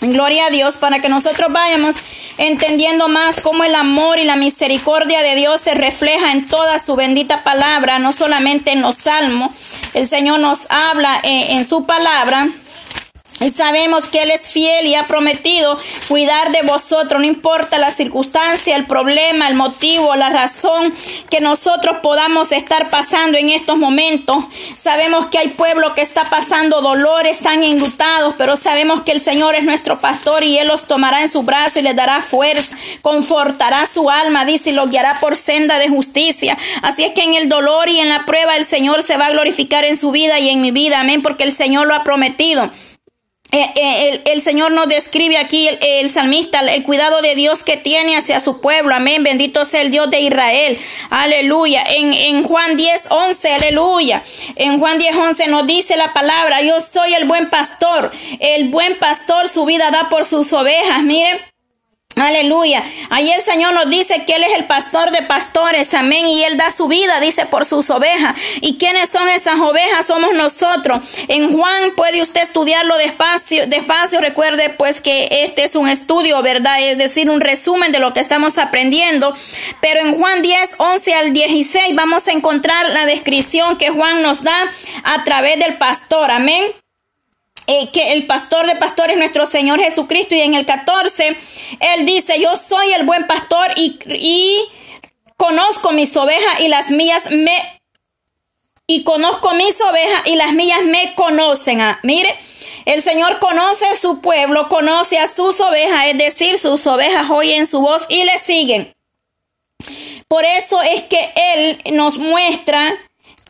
gloria 0.01 0.47
a 0.47 0.49
Dios, 0.49 0.77
para 0.77 0.99
que 0.99 1.09
nosotros 1.09 1.51
vayamos 1.51 1.95
entendiendo 2.37 3.07
más 3.07 3.41
cómo 3.41 3.63
el 3.63 3.75
amor 3.75 4.19
y 4.19 4.23
la 4.23 4.35
misericordia 4.35 5.21
de 5.21 5.35
Dios 5.35 5.61
se 5.61 5.75
refleja 5.75 6.31
en 6.31 6.47
toda 6.47 6.79
su 6.79 6.95
bendita 6.95 7.43
palabra, 7.43 7.99
no 7.99 8.11
solamente 8.11 8.71
en 8.71 8.81
los 8.81 8.95
salmos. 8.95 9.51
El 9.93 10.07
Señor 10.07 10.39
nos 10.39 10.59
habla 10.69 11.19
en, 11.23 11.59
en 11.59 11.67
su 11.67 11.85
palabra 11.85 12.49
y 13.39 13.51
sabemos 13.51 14.05
que 14.05 14.23
Él 14.23 14.31
es 14.31 14.49
fiel 14.49 14.87
y 14.87 14.95
ha 14.95 15.05
prometido 15.07 15.77
cuidar 16.07 16.51
de 16.51 16.61
vosotros, 16.61 17.19
no 17.19 17.27
importa 17.27 17.77
la 17.77 17.91
circunstancia, 17.91 18.75
el 18.75 18.85
problema, 18.85 19.47
el 19.47 19.55
motivo, 19.55 20.15
la 20.15 20.29
razón 20.29 20.93
que 21.29 21.39
nosotros 21.39 21.97
podamos 22.01 22.51
estar 22.51 22.89
pasando 22.89 23.37
en 23.37 23.49
estos 23.49 23.77
momentos. 23.77 24.37
Sabemos 24.75 25.25
que 25.27 25.39
hay 25.39 25.49
pueblo 25.49 25.93
que 25.93 26.01
está 26.01 26.23
pasando 26.29 26.81
dolores, 26.81 27.37
están 27.37 27.63
enlutados, 27.63 28.35
pero 28.37 28.55
sabemos 28.55 29.01
que 29.01 29.11
el 29.11 29.19
Señor 29.19 29.55
es 29.55 29.63
nuestro 29.63 29.99
pastor 29.99 30.43
y 30.43 30.57
Él 30.57 30.67
los 30.67 30.85
tomará 30.85 31.21
en 31.21 31.29
su 31.29 31.43
brazo 31.43 31.79
y 31.79 31.83
les 31.83 31.95
dará 31.95 32.21
fuerza, 32.21 32.77
confortará 33.01 33.85
su 33.85 34.09
alma, 34.09 34.45
dice, 34.45 34.69
y 34.69 34.73
los 34.73 34.89
guiará 34.89 35.17
por 35.19 35.35
senda 35.35 35.79
de 35.79 35.89
justicia. 35.89 36.57
Así 36.81 37.03
es 37.03 37.13
que 37.13 37.23
en 37.23 37.33
el 37.33 37.49
dolor 37.49 37.89
y 37.89 37.99
en 37.99 38.09
la 38.09 38.25
prueba 38.25 38.55
el 38.55 38.65
Señor 38.65 39.03
se 39.03 39.17
va 39.17 39.25
a 39.25 39.31
glorificar 39.31 39.83
en 39.83 39.97
su 39.97 40.11
vida 40.11 40.39
y 40.39 40.49
en 40.49 40.61
mi 40.61 40.71
vida, 40.71 41.01
amén, 41.01 41.21
porque 41.21 41.43
el 41.43 41.51
Señor 41.51 41.87
lo 41.87 41.95
ha 41.95 42.03
prometido. 42.03 42.71
Eh, 43.53 43.71
eh, 43.75 44.21
el, 44.25 44.41
Señor 44.41 44.71
nos 44.71 44.87
describe 44.87 45.37
aquí 45.37 45.69
el, 45.79 46.09
salmista, 46.09 46.61
el 46.61 46.81
cuidado 46.81 47.21
de 47.21 47.35
Dios 47.35 47.61
que 47.61 47.77
tiene 47.77 48.17
hacia 48.17 48.39
su 48.39 48.61
pueblo. 48.61 48.95
Amén. 48.95 49.23
Bendito 49.23 49.63
sea 49.63 49.81
el 49.81 49.91
Dios 49.91 50.09
de 50.09 50.21
Israel. 50.21 50.79
Aleluya. 51.11 51.83
En, 51.87 52.13
en 52.13 52.43
Juan 52.43 52.75
10, 52.75 53.11
11, 53.11 53.53
aleluya. 53.53 54.23
En 54.55 54.79
Juan 54.79 54.97
10, 54.97 55.15
11 55.15 55.47
nos 55.49 55.67
dice 55.67 55.95
la 55.97 56.13
palabra, 56.13 56.63
yo 56.63 56.81
soy 56.81 57.13
el 57.13 57.25
buen 57.25 57.51
pastor. 57.51 58.11
El 58.39 58.69
buen 58.69 58.97
pastor 58.97 59.47
su 59.47 59.65
vida 59.65 59.91
da 59.91 60.09
por 60.09 60.25
sus 60.25 60.51
ovejas. 60.51 61.03
Miren. 61.03 61.52
Aleluya. 62.15 62.83
Ahí 63.09 63.31
el 63.31 63.41
Señor 63.41 63.73
nos 63.73 63.89
dice 63.89 64.23
que 64.25 64.35
Él 64.35 64.43
es 64.43 64.53
el 64.53 64.65
pastor 64.65 65.09
de 65.11 65.23
pastores. 65.23 65.93
Amén. 65.93 66.27
Y 66.27 66.43
Él 66.43 66.57
da 66.57 66.69
su 66.69 66.87
vida, 66.87 67.19
dice, 67.19 67.47
por 67.47 67.65
sus 67.65 67.89
ovejas. 67.89 68.35
¿Y 68.61 68.77
quiénes 68.77 69.09
son 69.09 69.27
esas 69.29 69.59
ovejas? 69.59 70.05
Somos 70.05 70.33
nosotros. 70.33 70.99
En 71.27 71.51
Juan 71.51 71.95
puede 71.95 72.21
usted 72.21 72.43
estudiarlo 72.43 72.97
despacio, 72.97 73.65
despacio. 73.67 74.21
Recuerde 74.21 74.69
pues 74.69 75.01
que 75.01 75.27
este 75.43 75.63
es 75.63 75.75
un 75.75 75.89
estudio, 75.89 76.41
¿verdad? 76.43 76.81
Es 76.81 76.97
decir, 76.99 77.29
un 77.29 77.41
resumen 77.41 77.91
de 77.91 77.99
lo 77.99 78.13
que 78.13 78.19
estamos 78.19 78.59
aprendiendo. 78.59 79.33
Pero 79.81 80.01
en 80.01 80.15
Juan 80.15 80.43
10, 80.43 80.75
11 80.77 81.13
al 81.15 81.33
16 81.33 81.95
vamos 81.95 82.27
a 82.27 82.31
encontrar 82.31 82.89
la 82.89 83.05
descripción 83.05 83.77
que 83.77 83.89
Juan 83.89 84.21
nos 84.21 84.43
da 84.43 84.71
a 85.03 85.23
través 85.23 85.57
del 85.57 85.77
pastor. 85.77 86.29
Amén. 86.29 86.82
Eh, 87.67 87.89
que 87.91 88.11
el 88.11 88.27
pastor 88.27 88.67
de 88.67 88.75
pastores 88.75 89.17
nuestro 89.17 89.45
Señor 89.45 89.79
Jesucristo 89.79 90.35
y 90.35 90.41
en 90.41 90.53
el 90.53 90.65
14 90.65 91.37
él 91.79 92.05
dice 92.05 92.37
yo 92.37 92.57
soy 92.57 92.91
el 92.91 93.05
buen 93.05 93.25
pastor 93.25 93.71
y, 93.77 93.97
y 94.15 94.67
conozco 95.37 95.93
mis 95.93 96.15
ovejas 96.17 96.59
y 96.59 96.67
las 96.67 96.91
mías 96.91 97.31
me 97.31 97.81
y 98.85 99.03
conozco 99.03 99.53
mis 99.53 99.79
ovejas 99.79 100.23
y 100.25 100.35
las 100.35 100.51
mías 100.51 100.83
me 100.83 101.15
conocen. 101.15 101.79
Ah, 101.79 101.99
mire, 102.03 102.35
el 102.85 103.01
Señor 103.01 103.39
conoce 103.39 103.85
a 103.85 103.95
su 103.95 104.19
pueblo, 104.19 104.67
conoce 104.67 105.17
a 105.17 105.27
sus 105.27 105.61
ovejas, 105.61 106.07
es 106.07 106.17
decir, 106.17 106.57
sus 106.57 106.85
ovejas 106.85 107.29
oyen 107.29 107.65
su 107.65 107.79
voz 107.79 108.05
y 108.09 108.25
le 108.25 108.37
siguen. 108.39 108.93
Por 110.27 110.43
eso 110.43 110.81
es 110.81 111.03
que 111.03 111.31
Él 111.35 111.81
nos 111.93 112.17
muestra 112.17 112.93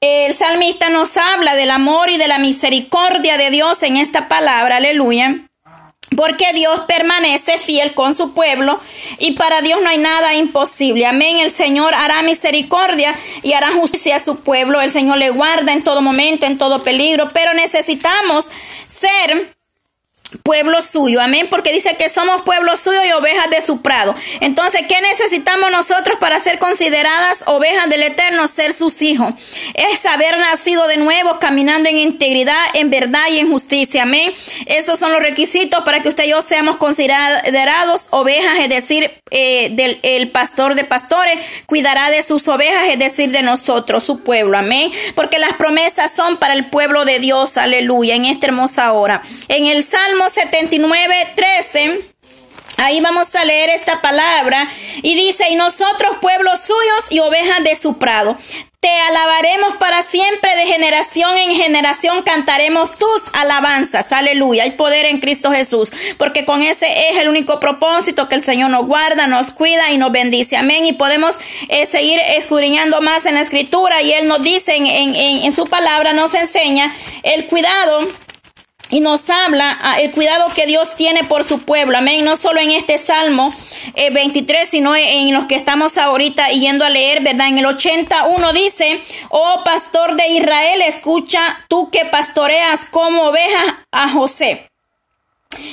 el 0.04 0.34
salmista 0.34 0.90
nos 0.90 1.16
habla 1.16 1.56
del 1.56 1.72
amor 1.72 2.10
y 2.10 2.18
de 2.18 2.28
la 2.28 2.38
misericordia 2.38 3.38
de 3.38 3.52
Dios 3.52 3.84
en 3.84 3.96
esta 3.96 4.28
palabra, 4.28 4.76
aleluya. 4.76 5.38
Porque 6.18 6.52
Dios 6.52 6.82
permanece 6.82 7.58
fiel 7.58 7.94
con 7.94 8.14
su 8.14 8.34
pueblo 8.34 8.82
y 9.18 9.32
para 9.32 9.62
Dios 9.62 9.82
no 9.82 9.88
hay 9.88 9.98
nada 9.98 10.36
imposible. 10.36 11.06
Amén. 11.06 11.38
El 11.40 11.52
Señor 11.52 11.96
hará 11.96 12.22
misericordia 12.22 13.16
y 13.44 13.54
hará 13.54 13.72
justicia 13.72 14.18
a 14.18 14.20
su 14.20 14.42
pueblo. 14.42 14.82
El 14.82 14.92
Señor 14.92 15.18
le 15.20 15.30
guarda 15.30 15.72
en 15.72 15.84
todo 15.84 16.02
momento, 16.02 16.46
en 16.46 16.58
todo 16.58 16.84
peligro. 16.84 17.30
Pero 17.34 17.54
necesitamos 17.54 18.46
ser 18.86 19.56
pueblo 20.42 20.82
suyo, 20.82 21.22
amén, 21.22 21.48
porque 21.50 21.72
dice 21.72 21.96
que 21.96 22.10
somos 22.10 22.42
pueblo 22.42 22.76
suyo 22.78 23.04
y 23.04 23.12
ovejas 23.12 23.50
de 23.50 23.62
su 23.62 23.82
prado. 23.82 24.16
Entonces, 24.40 24.84
¿qué 24.88 25.00
necesitamos 25.02 25.72
nosotros 25.72 26.18
para 26.20 26.40
ser 26.40 26.60
consideradas 26.60 27.44
ovejas 27.48 27.90
del 27.90 28.04
Eterno, 28.04 28.48
ser 28.48 28.74
sus 28.74 29.02
hijos? 29.02 29.34
Es 29.74 30.06
haber 30.06 30.38
nacido 30.38 30.88
de 30.88 30.98
nuevo, 30.98 31.40
caminando 31.40 31.90
en 31.90 31.98
integridad, 31.98 32.64
en 32.74 32.90
verdad 32.90 33.24
y 33.32 33.40
en 33.40 33.50
justicia, 33.50 34.04
amén. 34.04 34.34
Esos 34.66 35.00
son 35.00 35.12
los 35.12 35.22
requisitos 35.22 35.84
para 35.84 36.02
que 36.02 36.10
usted 36.10 36.26
y 36.26 36.30
yo 36.30 36.42
seamos 36.42 36.78
considerados 36.78 38.02
ovejas, 38.10 38.60
es 38.60 38.70
decir, 38.70 39.12
eh, 39.32 39.70
del 39.72 40.00
el 40.04 40.30
pastor 40.30 40.76
de 40.76 40.84
pastores 40.84 41.40
cuidará 41.66 42.10
de 42.10 42.24
sus 42.24 42.48
ovejas, 42.48 42.88
es 42.90 43.00
decir, 43.00 43.32
de 43.32 43.42
nosotros, 43.42 44.04
su 44.04 44.20
pueblo, 44.20 44.58
amén, 44.58 44.92
porque 45.16 45.40
las 45.40 45.54
promesas 45.54 46.14
son 46.16 46.38
para 46.38 46.54
el 46.54 46.70
pueblo 46.70 47.06
de 47.06 47.20
Dios, 47.20 47.58
aleluya, 47.58 48.16
en 48.16 48.26
esta 48.26 48.48
hermosa 48.48 48.92
hora. 48.94 49.22
En 49.48 49.66
el 49.66 49.84
Salmo 49.84 50.23
79, 50.30 51.16
13. 51.36 52.14
Ahí 52.78 53.02
vamos 53.02 53.34
a 53.36 53.46
leer 53.46 53.70
esta 53.70 54.02
palabra 54.02 54.68
y 55.02 55.16
dice, 55.16 55.46
y 55.50 55.56
nosotros 55.56 56.18
pueblos 56.22 56.60
suyos 56.60 57.06
y 57.12 57.20
ovejas 57.20 57.64
de 57.64 57.76
su 57.76 57.98
prado, 58.00 58.36
te 58.84 58.90
alabaremos 58.90 59.78
para 59.78 60.04
siempre, 60.04 60.58
de 60.58 60.66
generación 60.66 61.38
en 61.38 61.56
generación 61.56 62.22
cantaremos 62.24 62.98
tus 62.98 63.22
alabanzas. 63.32 64.12
Aleluya. 64.12 64.64
Hay 64.64 64.72
poder 64.72 65.06
en 65.06 65.22
Cristo 65.22 65.52
Jesús, 65.52 65.90
porque 66.18 66.44
con 66.44 66.62
ese 66.62 66.88
es 67.10 67.18
el 67.18 67.30
único 67.30 67.62
propósito 67.62 68.28
que 68.28 68.36
el 68.36 68.44
Señor 68.44 68.72
nos 68.72 68.86
guarda, 68.86 69.26
nos 69.26 69.52
cuida 69.52 69.92
y 69.92 69.98
nos 69.98 70.12
bendice. 70.12 70.58
Amén. 70.58 70.86
Y 70.86 70.92
podemos 70.92 71.38
eh, 71.70 71.86
seguir 71.86 72.20
escudriñando 72.36 73.00
más 73.00 73.26
en 73.26 73.36
la 73.36 73.42
escritura 73.42 74.02
y 74.02 74.12
Él 74.12 74.28
nos 74.28 74.42
dice 74.42 74.76
en, 74.76 74.86
en, 74.86 75.16
en 75.16 75.54
su 75.54 75.64
palabra, 75.64 76.12
nos 76.12 76.34
enseña 76.34 76.94
el 77.24 77.46
cuidado 77.46 78.06
y 78.94 79.00
nos 79.00 79.28
habla 79.28 79.76
ah, 79.82 80.00
el 80.00 80.12
cuidado 80.12 80.52
que 80.54 80.68
Dios 80.68 80.96
tiene 80.96 81.24
por 81.24 81.44
su 81.44 81.64
pueblo. 81.64 81.98
Amén. 81.98 82.24
No 82.24 82.38
solo 82.38 82.60
en 82.60 82.70
este 82.70 83.00
Salmo 83.00 83.52
23, 83.96 84.62
eh, 84.62 84.66
sino 84.70 84.96
en 84.96 85.34
los 85.34 85.46
que 85.46 85.56
estamos 85.56 85.98
ahorita 85.98 86.50
yendo 86.50 86.86
a 86.86 86.90
leer, 86.90 87.24
¿verdad? 87.24 87.48
En 87.48 87.58
el 87.58 87.66
81 87.66 88.54
dice, 88.54 89.02
oh 89.30 89.64
pastor 89.66 90.16
de 90.16 90.28
Israel, 90.28 90.84
escucha 90.84 91.42
tú 91.70 91.90
que 91.90 92.06
pastoreas 92.06 92.86
como 92.86 93.24
oveja 93.24 93.84
a 93.92 94.10
José, 94.10 94.70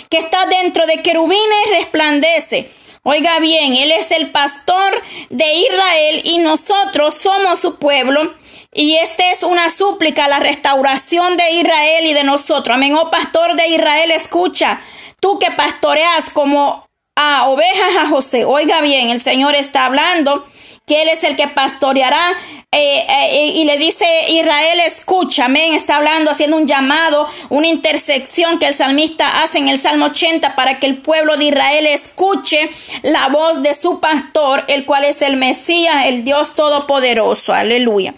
que 0.09 0.17
está 0.17 0.47
dentro 0.47 0.87
de 0.87 1.03
querubines, 1.03 1.71
resplandece. 1.73 2.71
Oiga 3.03 3.39
bien, 3.41 3.75
Él 3.77 3.93
es 3.93 4.11
el 4.11 4.31
pastor 4.31 5.03
de 5.31 5.55
Israel 5.55 6.21
y 6.25 6.39
nosotros 6.39 7.15
somos 7.15 7.59
su 7.59 7.77
pueblo 7.77 8.35
y 8.75 8.97
esta 8.97 9.31
es 9.33 9.43
una 9.43 9.71
súplica 9.71 10.27
a 10.27 10.29
la 10.29 10.39
restauración 10.39 11.39
de 11.39 11.51
Israel 11.53 12.05
y 12.05 12.13
de 12.13 12.25
nosotros. 12.25 12.75
Amén. 12.75 12.95
Oh 12.95 13.11
pastor 13.11 13.57
de 13.57 13.69
Israel, 13.69 14.11
escucha, 14.11 14.83
tú 15.19 15.39
que 15.39 15.51
pastoreas 15.51 16.29
como 16.31 16.87
a 17.17 17.49
ovejas 17.49 17.97
a 17.99 18.09
José. 18.09 18.45
Oiga 18.45 18.83
bien, 18.83 19.09
el 19.09 19.21
Señor 19.21 19.55
está 19.55 19.87
hablando 19.87 20.47
que 20.91 21.03
Él 21.03 21.09
es 21.09 21.23
el 21.23 21.37
que 21.37 21.47
pastoreará. 21.47 22.37
Eh, 22.73 23.07
eh, 23.09 23.53
y 23.55 23.65
le 23.65 23.77
dice 23.77 24.05
Israel, 24.29 24.81
escucha, 24.85 25.45
amén. 25.45 25.75
Está 25.75 25.99
hablando, 25.99 26.33
haciendo 26.33 26.57
un 26.57 26.67
llamado, 26.67 27.29
una 27.49 27.69
intersección 27.69 28.59
que 28.59 28.67
el 28.67 28.75
salmista 28.75 29.41
hace 29.41 29.59
en 29.59 29.69
el 29.69 29.79
Salmo 29.79 30.07
80 30.07 30.57
para 30.57 30.81
que 30.81 30.89
el 30.89 31.01
pueblo 31.01 31.37
de 31.37 31.45
Israel 31.45 31.87
escuche 31.87 32.69
la 33.03 33.29
voz 33.29 33.63
de 33.63 33.73
su 33.75 34.01
pastor, 34.01 34.65
el 34.67 34.85
cual 34.85 35.05
es 35.05 35.23
el 35.23 35.37
Mesías, 35.37 36.07
el 36.07 36.25
Dios 36.25 36.57
Todopoderoso. 36.57 37.53
Aleluya. 37.53 38.13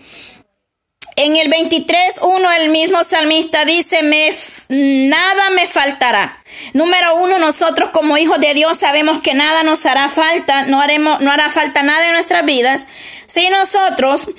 En 1.24 1.36
el 1.36 1.48
23.1 1.52 2.56
el 2.62 2.70
mismo 2.70 3.04
salmista 3.04 3.64
dice, 3.64 4.02
me, 4.02 4.28
nada 4.68 5.50
me 5.50 5.68
faltará. 5.68 6.42
Número 6.72 7.14
uno, 7.14 7.38
nosotros 7.38 7.90
como 7.90 8.18
hijos 8.18 8.40
de 8.40 8.54
Dios 8.54 8.78
sabemos 8.78 9.20
que 9.20 9.32
nada 9.32 9.62
nos 9.62 9.86
hará 9.86 10.08
falta, 10.08 10.66
no, 10.66 10.80
haremos, 10.80 11.20
no 11.20 11.30
hará 11.30 11.48
falta 11.48 11.84
nada 11.84 12.06
en 12.06 12.14
nuestras 12.14 12.44
vidas. 12.44 12.86
Si 13.26 13.48
nosotros 13.50 14.30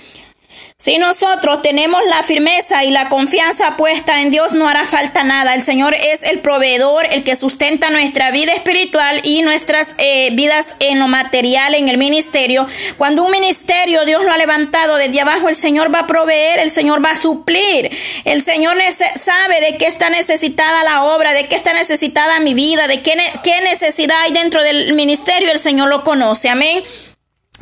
Si 0.83 0.97
nosotros 0.97 1.61
tenemos 1.61 2.01
la 2.07 2.23
firmeza 2.23 2.83
y 2.83 2.91
la 2.91 3.07
confianza 3.07 3.77
puesta 3.77 4.19
en 4.19 4.31
Dios, 4.31 4.51
no 4.51 4.67
hará 4.67 4.83
falta 4.83 5.23
nada. 5.23 5.53
El 5.53 5.63
Señor 5.63 5.93
es 5.93 6.23
el 6.23 6.39
proveedor, 6.39 7.05
el 7.09 7.23
que 7.23 7.37
sustenta 7.37 7.89
nuestra 7.89 8.31
vida 8.31 8.51
espiritual 8.51 9.21
y 9.23 9.43
nuestras 9.43 9.95
eh, 9.97 10.31
vidas 10.33 10.75
en 10.79 10.99
lo 10.99 11.07
material, 11.07 11.73
en 11.73 11.87
el 11.87 11.97
ministerio. 11.97 12.67
Cuando 12.97 13.23
un 13.23 13.31
ministerio 13.31 14.03
Dios 14.03 14.25
lo 14.25 14.33
ha 14.33 14.37
levantado 14.37 14.97
desde 14.97 15.21
abajo, 15.21 15.47
el 15.47 15.55
Señor 15.55 15.95
va 15.95 15.99
a 15.99 16.07
proveer, 16.07 16.59
el 16.59 16.69
Señor 16.69 17.01
va 17.01 17.11
a 17.11 17.17
suplir. 17.17 17.89
El 18.25 18.41
Señor 18.41 18.75
sabe 18.91 19.61
de 19.61 19.77
qué 19.77 19.87
está 19.87 20.09
necesitada 20.09 20.83
la 20.83 21.05
obra, 21.05 21.31
de 21.31 21.47
qué 21.47 21.55
está 21.55 21.71
necesitada 21.71 22.41
mi 22.41 22.53
vida, 22.53 22.89
de 22.89 23.01
qué, 23.01 23.15
qué 23.41 23.61
necesidad 23.61 24.17
hay 24.19 24.33
dentro 24.33 24.61
del 24.61 24.91
ministerio. 24.95 25.49
El 25.49 25.59
Señor 25.59 25.87
lo 25.87 26.03
conoce. 26.03 26.49
Amén. 26.49 26.83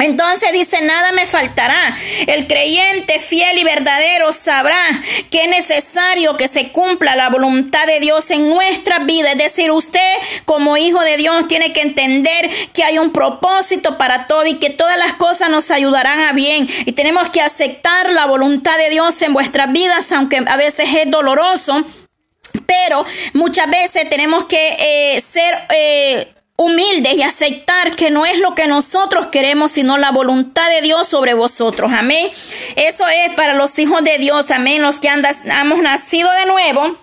Entonces 0.02 0.52
dice, 0.52 0.82
nada 0.82 1.12
me 1.12 1.26
faltará. 1.26 1.96
El 2.28 2.48
creyente 2.48 3.20
fiel 3.20 3.58
y 3.58 3.64
verdadero 3.64 4.34
sabrá 4.34 4.82
que 5.30 5.44
es 5.44 5.50
necesario 5.50 6.38
que 6.38 6.48
se 6.48 6.72
cumpla 6.72 7.16
la 7.16 7.30
voluntad 7.30 7.86
de 7.86 8.00
Dios 8.00 8.30
en 8.32 8.50
nuestra 8.50 9.00
vida. 9.00 9.32
Es 9.32 9.38
decir, 9.38 9.72
usted 9.72 10.00
como 10.46 10.78
hijo 10.78 11.02
de 11.02 11.18
Dios 11.18 11.48
tiene 11.48 11.74
que 11.74 11.82
entender 11.82 12.50
que 12.74 12.84
hay 12.84 12.98
un 12.98 13.12
propósito 13.12 13.98
para 13.98 14.28
todo 14.28 14.46
y 14.46 14.56
que 14.56 14.70
todas 14.70 14.98
las 14.98 15.14
cosas 15.16 15.50
nos 15.50 15.70
ayudarán 15.72 16.22
a 16.22 16.34
bien. 16.34 16.68
Y 16.86 16.94
tenemos 16.94 17.30
que 17.30 17.42
aceptar 17.42 18.10
la 18.10 18.26
voluntad 18.26 18.78
de 18.78 18.90
Dios 18.90 19.22
en 19.22 19.34
vuestras 19.34 19.72
vidas, 19.72 20.12
aunque 20.12 20.44
a 20.46 20.58
veces 20.58 20.90
es 20.94 21.12
doloroso. 21.12 21.86
Pero 22.66 23.06
muchas 23.34 23.70
veces 23.70 24.10
tenemos 24.10 24.46
que 24.46 24.78
eh, 24.80 25.22
ser... 25.22 25.66
Eh, 25.70 26.34
humildes 26.62 27.16
y 27.16 27.24
aceptar 27.24 27.96
que 27.96 28.12
no 28.12 28.26
es 28.26 28.38
lo 28.38 28.54
que 28.54 28.68
nosotros 28.68 29.28
queremos, 29.28 29.72
sino 29.72 29.98
la 29.98 30.12
voluntad 30.12 30.70
de 30.70 30.82
Dios 30.82 31.08
sobre 31.08 31.34
vosotros. 31.34 31.92
Amén. 31.92 32.30
Eso 32.76 33.08
es 33.08 33.34
para 33.36 33.56
los 33.56 33.78
hijos 33.80 34.04
de 34.04 34.20
Dios. 34.20 34.52
Amén. 34.52 34.82
Los 34.82 35.00
que 35.00 35.08
hemos 35.08 35.80
nacido 35.80 36.30
de 36.32 36.46
nuevo. 36.46 36.98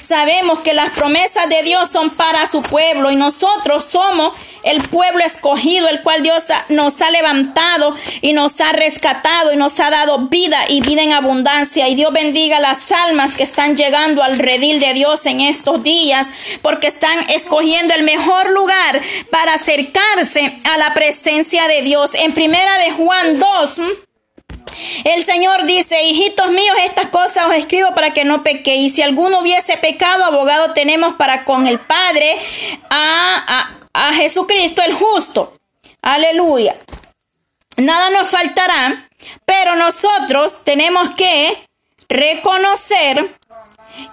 Sabemos 0.00 0.60
que 0.60 0.74
las 0.74 0.90
promesas 0.90 1.48
de 1.48 1.62
Dios 1.62 1.90
son 1.90 2.10
para 2.10 2.46
su 2.46 2.62
pueblo 2.62 3.10
y 3.10 3.16
nosotros 3.16 3.86
somos 3.90 4.32
el 4.62 4.82
pueblo 4.82 5.24
escogido, 5.24 5.88
el 5.88 6.02
cual 6.02 6.22
Dios 6.22 6.44
nos 6.68 7.00
ha 7.00 7.10
levantado 7.10 7.94
y 8.20 8.32
nos 8.32 8.60
ha 8.60 8.72
rescatado 8.72 9.52
y 9.52 9.56
nos 9.56 9.78
ha 9.80 9.90
dado 9.90 10.18
vida 10.28 10.68
y 10.68 10.80
vida 10.80 11.02
en 11.02 11.12
abundancia. 11.12 11.88
Y 11.88 11.94
Dios 11.94 12.12
bendiga 12.12 12.60
las 12.60 12.90
almas 12.92 13.34
que 13.34 13.42
están 13.42 13.76
llegando 13.76 14.22
al 14.22 14.38
redil 14.38 14.80
de 14.80 14.94
Dios 14.94 15.26
en 15.26 15.40
estos 15.40 15.82
días, 15.82 16.28
porque 16.62 16.86
están 16.86 17.30
escogiendo 17.30 17.94
el 17.94 18.02
mejor 18.02 18.50
lugar 18.50 19.00
para 19.30 19.54
acercarse 19.54 20.56
a 20.70 20.78
la 20.78 20.94
presencia 20.94 21.68
de 21.68 21.82
Dios. 21.82 22.10
En 22.14 22.32
primera 22.32 22.78
de 22.78 22.92
Juan 22.92 23.38
2, 23.38 23.76
el 25.04 25.24
Señor 25.24 25.64
dice, 25.64 26.02
hijitos 26.04 26.50
míos, 26.50 26.76
estas 26.84 27.06
cosas 27.06 27.46
os 27.48 27.54
escribo 27.54 27.94
para 27.94 28.12
que 28.12 28.24
no 28.24 28.42
pequéis. 28.42 28.94
Si 28.94 29.02
alguno 29.02 29.40
hubiese 29.40 29.76
pecado, 29.76 30.24
abogado 30.24 30.72
tenemos 30.72 31.14
para 31.14 31.44
con 31.44 31.66
el 31.66 31.78
Padre 31.78 32.38
a, 32.90 33.70
a 33.92 34.14
Jesucristo 34.14 34.82
el 34.82 34.94
justo. 34.94 35.54
Aleluya. 36.02 36.76
Nada 37.76 38.10
nos 38.10 38.30
faltará, 38.30 39.08
pero 39.44 39.76
nosotros 39.76 40.62
tenemos 40.64 41.10
que 41.10 41.66
reconocer 42.08 43.39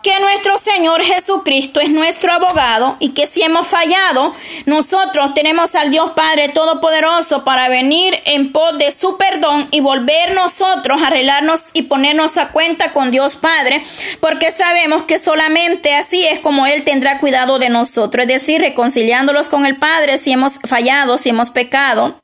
que 0.01 0.19
nuestro 0.19 0.57
Señor 0.57 1.01
Jesucristo 1.03 1.79
es 1.79 1.89
nuestro 1.89 2.31
abogado 2.31 2.97
y 2.99 3.09
que 3.09 3.27
si 3.27 3.41
hemos 3.41 3.67
fallado, 3.67 4.33
nosotros 4.65 5.33
tenemos 5.33 5.75
al 5.75 5.91
Dios 5.91 6.11
Padre 6.11 6.49
Todopoderoso 6.49 7.43
para 7.43 7.69
venir 7.69 8.19
en 8.25 8.51
pos 8.51 8.77
de 8.77 8.91
su 8.91 9.17
perdón 9.17 9.67
y 9.71 9.79
volver 9.79 10.33
nosotros 10.33 11.01
a 11.01 11.07
arreglarnos 11.07 11.61
y 11.73 11.83
ponernos 11.83 12.37
a 12.37 12.49
cuenta 12.49 12.91
con 12.91 13.11
Dios 13.11 13.35
Padre, 13.35 13.83
porque 14.21 14.51
sabemos 14.51 15.03
que 15.03 15.19
solamente 15.19 15.95
así 15.95 16.25
es 16.25 16.39
como 16.39 16.65
Él 16.65 16.83
tendrá 16.83 17.19
cuidado 17.19 17.59
de 17.59 17.69
nosotros, 17.69 18.23
es 18.23 18.27
decir, 18.27 18.61
reconciliándolos 18.61 19.49
con 19.49 19.65
el 19.65 19.77
Padre 19.77 20.17
si 20.17 20.31
hemos 20.31 20.53
fallado, 20.65 21.17
si 21.17 21.29
hemos 21.29 21.49
pecado. 21.49 22.19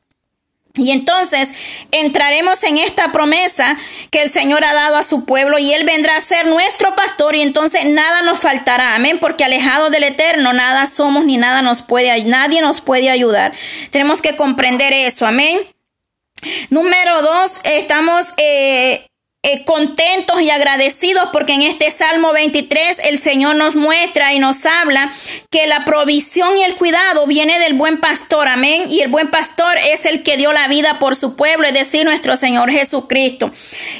Y 0.75 0.89
entonces 0.89 1.49
entraremos 1.91 2.63
en 2.63 2.79
esta 2.79 3.11
promesa 3.11 3.77
que 4.09 4.23
el 4.23 4.29
Señor 4.31 4.65
ha 4.65 4.73
dado 4.73 4.95
a 4.95 5.03
su 5.03 5.23
pueblo 5.23 5.59
y 5.59 5.71
Él 5.71 5.85
vendrá 5.85 6.17
a 6.17 6.21
ser 6.21 6.47
nuestro 6.47 6.95
pastor 6.95 7.35
y 7.35 7.41
entonces 7.41 7.85
nada 7.85 8.23
nos 8.23 8.39
faltará. 8.39 8.95
Amén. 8.95 9.19
Porque 9.19 9.43
alejado 9.43 9.91
del 9.91 10.03
eterno 10.03 10.51
nada 10.51 10.87
somos 10.87 11.25
ni 11.25 11.37
nada 11.37 11.61
nos 11.61 11.83
puede, 11.83 12.23
nadie 12.23 12.61
nos 12.61 12.81
puede 12.81 13.11
ayudar. 13.11 13.53
Tenemos 13.91 14.23
que 14.23 14.35
comprender 14.35 14.93
eso. 14.93 15.27
Amén. 15.27 15.59
Número 16.71 17.21
dos, 17.21 17.51
estamos 17.63 18.33
eh, 18.37 19.05
eh, 19.45 19.65
contentos 19.65 20.41
y 20.41 20.49
agradecidos 20.49 21.29
porque 21.33 21.51
en 21.51 21.63
este 21.63 21.91
Salmo 21.91 22.31
23 22.31 22.99
el 23.03 23.17
Señor 23.17 23.57
nos 23.57 23.75
muestra 23.75 24.33
y 24.33 24.39
nos 24.39 24.65
habla 24.65 25.11
que 25.49 25.67
la 25.67 25.83
provisión 25.83 26.57
y 26.57 26.63
el 26.63 26.75
cuidado 26.75 27.27
viene 27.27 27.59
del 27.59 27.73
buen 27.73 27.99
pastor, 27.99 28.47
amén. 28.47 28.85
Y 28.89 29.01
el 29.01 29.09
buen 29.09 29.29
pastor 29.29 29.77
es 29.77 30.05
el 30.05 30.23
que 30.23 30.37
dio 30.37 30.53
la 30.53 30.67
vida 30.67 30.97
por 30.97 31.15
su 31.15 31.35
pueblo, 31.35 31.67
es 31.67 31.73
decir, 31.73 32.05
nuestro 32.05 32.35
Señor 32.37 32.71
Jesucristo. 32.71 33.51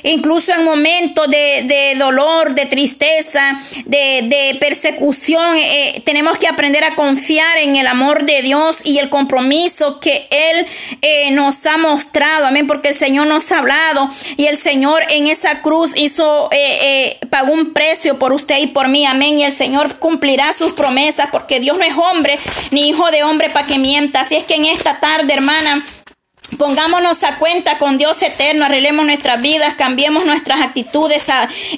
Incluso 0.04 0.54
en 0.54 0.64
momentos 0.64 1.30
de, 1.30 1.96
dolor, 1.98 2.56
de 2.56 2.66
tristeza, 2.66 3.60
de, 3.86 4.58
persecución, 4.60 5.58
eh, 5.58 6.02
tenemos 6.06 6.38
que 6.38 6.48
aprender 6.48 6.86
a 6.86 6.96
confiar 6.96 7.58
en 7.58 7.76
el 7.76 7.88
amor 7.88 8.24
de 8.24 8.42
Dios 8.42 8.78
y 8.84 9.00
el 9.00 9.10
compromiso 9.10 10.00
que 10.00 10.28
Él 10.32 10.66
eh, 11.02 11.32
nos 11.32 11.66
ha 11.66 11.78
mostrado, 11.78 12.46
amén, 12.46 12.66
porque 12.66 12.90
el 12.90 12.96
Señor 12.96 13.28
nos 13.28 13.52
ha 13.52 13.60
hablado 13.60 14.10
y 14.38 14.48
el 14.48 14.58
Señor 14.58 15.04
en 15.10 15.33
esa 15.34 15.62
cruz 15.62 15.92
hizo, 15.96 16.50
eh, 16.52 17.18
eh, 17.22 17.28
pagó 17.30 17.52
un 17.52 17.74
precio 17.74 18.18
por 18.18 18.32
usted 18.32 18.58
y 18.60 18.68
por 18.68 18.88
mí, 18.88 19.06
amén. 19.06 19.40
Y 19.40 19.44
el 19.44 19.52
Señor 19.52 19.98
cumplirá 19.98 20.54
sus 20.54 20.72
promesas 20.72 21.30
porque 21.32 21.60
Dios 21.60 21.78
no 21.78 21.84
es 21.84 21.94
hombre 21.96 22.40
ni 22.72 22.88
hijo 22.88 23.12
de 23.12 23.24
hombre 23.24 23.50
para 23.50 23.68
que 23.68 23.78
mienta. 23.78 24.22
Así 24.22 24.36
es 24.36 24.46
que 24.46 24.56
en 24.56 24.66
esta 24.66 25.00
tarde, 25.00 25.34
hermana, 25.34 25.84
Pongámonos 26.58 27.24
a 27.24 27.38
cuenta 27.38 27.78
con 27.78 27.98
Dios 27.98 28.22
eterno, 28.22 28.66
arreglemos 28.66 29.06
nuestras 29.06 29.42
vidas, 29.42 29.74
cambiemos 29.76 30.26
nuestras 30.26 30.62
actitudes, 30.62 31.26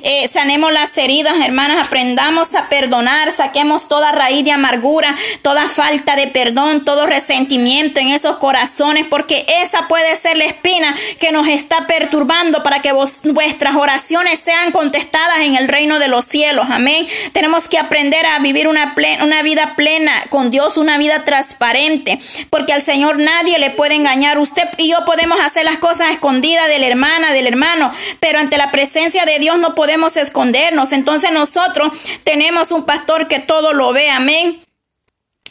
eh, 0.04 0.28
sanemos 0.32 0.72
las 0.72 0.98
heridas, 0.98 1.36
hermanas, 1.44 1.88
aprendamos 1.88 2.54
a 2.56 2.68
perdonar, 2.68 3.32
saquemos 3.32 3.88
toda 3.88 4.12
raíz 4.12 4.44
de 4.44 4.52
amargura, 4.52 5.16
toda 5.42 5.68
falta 5.68 6.16
de 6.16 6.28
perdón, 6.28 6.86
todo 6.86 7.06
resentimiento 7.06 8.00
en 8.00 8.10
esos 8.10 8.38
corazones, 8.38 9.06
porque 9.10 9.46
esa 9.62 9.88
puede 9.88 10.16
ser 10.16 10.38
la 10.38 10.46
espina 10.46 10.96
que 11.20 11.32
nos 11.32 11.48
está 11.48 11.88
perturbando 11.88 12.64
para 12.64 12.82
que 12.82 12.92
vuestras 12.92 13.76
oraciones 13.76 14.40
sean 14.40 14.72
contestadas 14.72 15.40
en 15.40 15.56
el 15.56 15.68
reino 15.68 16.00
de 16.00 16.08
los 16.08 16.26
cielos. 16.26 16.68
Amén. 16.70 17.08
Tenemos 17.32 17.68
que 17.68 17.78
aprender 17.78 18.26
a 18.26 18.40
vivir 18.40 18.68
una, 18.68 18.96
una 19.22 19.42
vida 19.42 19.76
plena 19.76 20.26
con 20.30 20.52
Dios, 20.52 20.78
una 20.78 20.98
vida 20.98 21.24
transparente, 21.24 22.20
porque 22.50 22.74
al 22.74 22.82
Señor 22.82 23.20
nadie 23.20 23.60
le 23.60 23.70
puede 23.70 23.96
engañar. 23.96 24.38
Usted 24.38 24.65
y 24.78 24.90
yo 24.90 25.06
podemos 25.06 25.40
hacer 25.40 25.66
las 25.66 25.80
cosas 25.80 26.12
escondidas 26.12 26.68
de 26.68 26.80
la 26.80 26.88
hermana, 26.88 27.32
del 27.32 27.48
hermano, 27.48 27.92
pero 28.20 28.40
ante 28.40 28.58
la 28.58 28.72
presencia 28.72 29.26
de 29.26 29.40
Dios 29.40 29.58
no 29.60 29.76
podemos 29.76 30.18
escondernos. 30.18 30.92
Entonces 30.92 31.32
nosotros 31.32 31.98
tenemos 32.24 32.72
un 32.72 32.86
pastor 32.86 33.28
que 33.28 33.40
todo 33.40 33.74
lo 33.74 33.94
ve. 33.94 34.10
Amén. 34.10 34.62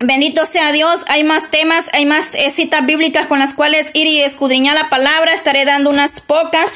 Bendito 0.01 0.45
sea 0.45 0.73
Dios, 0.73 1.03
hay 1.07 1.23
más 1.23 1.51
temas, 1.51 1.89
hay 1.93 2.05
más 2.05 2.35
eh, 2.35 2.51
citas 2.51 2.85
bíblicas 2.85 3.27
con 3.27 3.39
las 3.39 3.55
cuales 3.55 3.91
ir 3.95 4.07
y 4.07 4.23
escudriñar 4.23 4.75
la 4.75 4.91
palabra. 4.91 5.33
Estaré 5.33 5.65
dando 5.65 5.91
unas 5.91 6.21
pocas, 6.21 6.73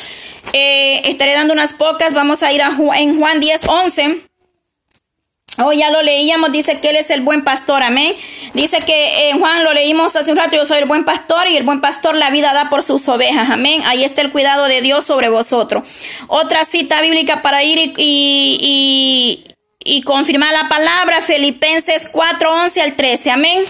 eh, 0.52 1.02
estaré 1.04 1.34
dando 1.34 1.52
unas 1.52 1.72
pocas. 1.72 2.14
Vamos 2.14 2.42
a 2.42 2.52
ir 2.52 2.62
a 2.62 2.72
Juan 2.72 3.40
10, 3.40 3.60
11. 3.66 4.28
Oh, 5.60 5.72
ya 5.72 5.90
lo 5.90 6.02
leíamos, 6.02 6.52
dice 6.52 6.78
que 6.78 6.90
Él 6.90 6.96
es 6.96 7.10
el 7.10 7.22
buen 7.22 7.42
pastor, 7.42 7.82
amén. 7.82 8.14
Dice 8.54 8.78
que 8.80 9.30
en 9.30 9.40
Juan 9.40 9.64
lo 9.64 9.72
leímos 9.72 10.14
hace 10.14 10.30
un 10.30 10.36
rato, 10.36 10.54
yo 10.54 10.64
soy 10.64 10.78
el 10.78 10.84
buen 10.84 11.04
pastor 11.04 11.48
y 11.48 11.56
el 11.56 11.64
buen 11.64 11.80
pastor 11.80 12.16
la 12.16 12.30
vida 12.30 12.52
da 12.54 12.70
por 12.70 12.84
sus 12.84 13.08
ovejas, 13.08 13.50
amén. 13.50 13.82
Ahí 13.84 14.04
está 14.04 14.22
el 14.22 14.30
cuidado 14.30 14.66
de 14.66 14.82
Dios 14.82 15.04
sobre 15.04 15.28
vosotros. 15.28 15.82
Otra 16.28 16.64
cita 16.64 17.00
bíblica 17.00 17.42
para 17.42 17.64
ir 17.64 17.92
y, 17.96 19.44
confirmar 20.04 20.52
la 20.52 20.68
palabra, 20.68 21.20
Filipenses 21.20 22.08
4, 22.12 22.52
11 22.64 22.80
al 22.80 22.94
13, 22.94 23.30
amén. 23.32 23.64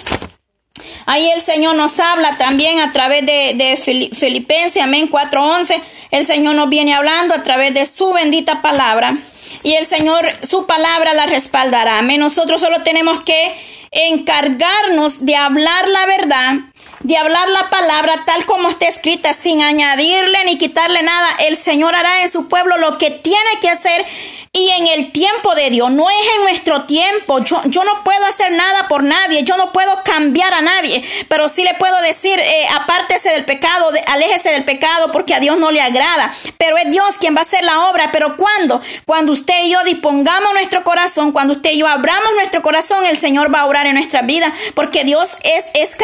Ahí 1.06 1.30
el 1.30 1.40
Señor 1.40 1.74
nos 1.74 1.98
habla 1.98 2.36
también 2.36 2.80
a 2.80 2.92
través 2.92 3.24
de, 3.24 3.54
de 3.54 4.10
Filipenses, 4.12 4.82
amén, 4.82 5.10
4.11. 5.10 5.80
El 6.10 6.26
Señor 6.26 6.54
nos 6.54 6.68
viene 6.68 6.94
hablando 6.94 7.34
a 7.34 7.42
través 7.42 7.72
de 7.72 7.86
su 7.86 8.12
bendita 8.12 8.60
palabra 8.60 9.16
y 9.62 9.74
el 9.74 9.86
Señor 9.86 10.28
su 10.46 10.66
palabra 10.66 11.14
la 11.14 11.26
respaldará. 11.26 12.00
Nosotros 12.02 12.60
solo 12.60 12.82
tenemos 12.82 13.20
que 13.20 13.54
encargarnos 13.90 15.24
de 15.24 15.36
hablar 15.36 15.88
la 15.88 16.06
verdad, 16.06 16.54
de 17.00 17.16
hablar 17.16 17.48
la 17.48 17.70
palabra 17.70 18.22
tal 18.26 18.44
como 18.46 18.68
está 18.68 18.86
escrita, 18.86 19.32
sin 19.34 19.62
añadirle 19.62 20.44
ni 20.44 20.58
quitarle 20.58 21.02
nada. 21.02 21.28
El 21.38 21.56
Señor 21.56 21.94
hará 21.94 22.22
en 22.22 22.28
su 22.28 22.48
pueblo 22.48 22.76
lo 22.78 22.98
que 22.98 23.10
tiene 23.10 23.60
que 23.60 23.70
hacer 23.70 24.04
y 24.52 24.70
en 24.70 24.86
el 24.88 25.12
tiempo 25.12 25.54
de 25.54 25.70
Dios, 25.70 25.90
no 25.92 26.08
es 26.08 26.26
en 26.36 26.42
nuestro 26.42 26.84
tiempo. 26.84 27.38
Yo, 27.44 27.60
yo 27.66 27.84
no 27.84 28.02
puedo 28.02 28.24
hacer 28.26 28.50
nada 28.52 28.88
por 28.88 29.02
nadie, 29.02 29.44
yo 29.44 29.56
no 29.56 29.72
puedo 29.72 30.02
cambiar 30.04 30.52
a 30.54 30.60
nadie, 30.60 31.02
pero 31.28 31.48
sí 31.48 31.62
le 31.62 31.74
puedo 31.74 32.00
decir, 32.00 32.38
eh, 32.38 32.66
apártese 32.74 33.30
del 33.30 33.44
pecado, 33.44 33.90
aléjese 34.06 34.50
del 34.50 34.64
pecado 34.64 35.12
porque 35.12 35.34
a 35.34 35.40
Dios 35.40 35.58
no 35.58 35.70
le 35.70 35.80
agrada. 35.80 36.32
Pero 36.56 36.76
es 36.78 36.90
Dios 36.90 37.16
quien 37.20 37.36
va 37.36 37.40
a 37.40 37.42
hacer 37.42 37.62
la 37.62 37.88
obra. 37.88 38.10
Pero 38.10 38.36
cuando, 38.36 38.80
cuando 39.06 39.32
usted 39.32 39.64
y 39.64 39.70
yo 39.70 39.84
dispongamos 39.84 40.52
nuestro 40.54 40.82
corazón, 40.82 41.32
cuando 41.32 41.52
usted 41.52 41.70
y 41.72 41.78
yo 41.78 41.86
abramos 41.86 42.32
nuestro 42.34 42.62
corazón, 42.62 43.04
el 43.04 43.18
Señor 43.18 43.54
va 43.54 43.60
a 43.60 43.66
obrar 43.66 43.86
en 43.86 43.94
nuestra 43.94 44.22
vida 44.22 44.52
porque 44.74 45.04
Dios 45.04 45.30
es, 45.42 45.64
es 45.74 45.94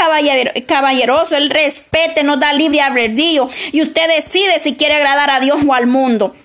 caballeroso, 0.84 1.34
Él 1.34 1.48
respete, 1.48 2.22
nos 2.22 2.38
da 2.38 2.52
libre 2.52 2.82
albedrío 2.82 3.48
y 3.72 3.80
usted 3.80 4.06
decide 4.06 4.58
si 4.58 4.74
quiere 4.74 4.96
agradar 4.96 5.30
a 5.30 5.40
Dios 5.40 5.60
o 5.66 5.72
al 5.72 5.86
mundo. 5.86 6.36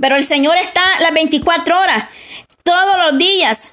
Pero 0.00 0.16
el 0.16 0.24
Señor 0.24 0.56
está 0.56 0.82
las 1.00 1.12
24 1.12 1.78
horas, 1.78 2.04
todos 2.62 2.96
los 3.04 3.18
días, 3.18 3.72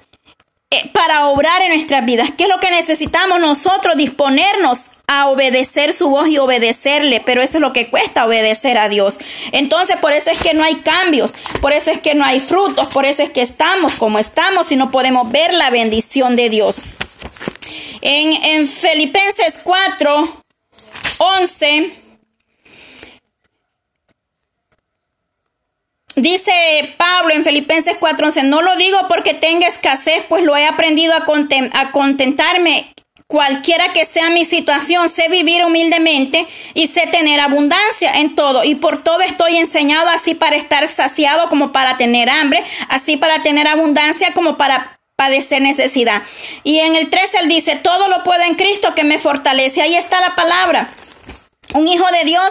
eh, 0.72 0.90
para 0.92 1.28
obrar 1.28 1.62
en 1.62 1.70
nuestras 1.70 2.04
vidas. 2.04 2.32
¿Qué 2.38 2.44
es 2.44 2.50
lo 2.50 2.60
que 2.60 2.70
necesitamos 2.70 3.40
nosotros? 3.40 3.96
Disponernos 3.96 4.94
a 5.08 5.28
obedecer 5.28 5.94
su 5.94 6.10
voz 6.10 6.28
y 6.28 6.38
obedecerle, 6.38 7.22
pero 7.26 7.42
eso 7.42 7.58
es 7.58 7.62
lo 7.62 7.72
que 7.72 7.90
cuesta 7.90 8.26
obedecer 8.26 8.78
a 8.78 8.90
Dios. 8.90 9.16
Entonces, 9.52 9.98
por 9.98 10.12
eso 10.12 10.32
es 10.32 10.42
que 10.42 10.54
no 10.54 10.64
hay 10.64 10.76
cambios, 10.76 11.34
por 11.62 11.72
eso 11.72 11.92
es 11.92 12.00
que 12.00 12.16
no 12.16 12.26
hay 12.26 12.40
frutos, 12.40 12.88
por 12.88 13.06
eso 13.06 13.24
es 13.24 13.30
que 13.30 13.42
estamos 13.42 13.96
como 13.96 14.20
estamos 14.20 14.72
y 14.72 14.76
no 14.76 14.92
podemos 14.92 15.32
ver 15.32 15.54
la 15.54 15.70
bendición 15.70 16.36
de 16.36 16.50
Dios. 16.50 16.76
En, 18.02 18.44
en 18.44 18.68
Filipenses 18.68 19.60
4, 19.64 20.44
11 21.20 22.04
Dice 26.16 26.54
Pablo 26.98 27.34
en 27.34 27.44
Filipenses 27.44 27.98
4:11, 28.00 28.44
no 28.44 28.62
lo 28.62 28.76
digo 28.76 29.00
porque 29.08 29.34
tenga 29.34 29.68
escasez, 29.68 30.24
pues 30.30 30.44
lo 30.44 30.56
he 30.56 30.66
aprendido 30.66 31.14
a, 31.14 31.26
a, 31.74 31.92
contentarme 31.92 32.94
cualquiera 33.26 33.92
que 33.94 34.06
sea 34.06 34.30
mi 34.30 34.46
situación, 34.46 35.10
sé 35.10 35.28
vivir 35.28 35.66
humildemente 35.66 36.46
y 36.76 36.86
sé 36.86 37.08
tener 37.08 37.40
abundancia 37.40 38.12
en 38.20 38.36
todo. 38.36 38.64
Y 38.64 38.76
por 38.76 39.04
todo 39.04 39.22
estoy 39.22 39.58
enseñado 39.58 40.08
así 40.10 40.36
para 40.36 40.56
estar 40.56 40.88
saciado 40.88 41.50
como 41.50 41.72
para 41.72 41.98
tener 41.98 42.30
hambre, 42.30 42.64
así 42.90 43.18
para 43.18 43.42
tener 43.42 43.68
abundancia 43.68 44.34
como 44.36 44.56
para 44.56 44.93
padecer 45.16 45.62
necesidad. 45.62 46.22
Y 46.64 46.80
en 46.80 46.96
el 46.96 47.10
13 47.10 47.40
él 47.40 47.50
dice, 47.50 47.76
todo 47.76 48.08
lo 48.08 48.24
puedo 48.24 48.42
en 48.44 48.56
Cristo 48.56 48.96
que 48.96 49.04
me 49.04 49.18
fortalece. 49.18 49.82
Ahí 49.82 49.96
está 49.96 50.20
la 50.22 50.36
palabra. 50.36 50.90
Un 51.74 51.88
hijo 51.88 52.06
de 52.12 52.24
Dios 52.26 52.46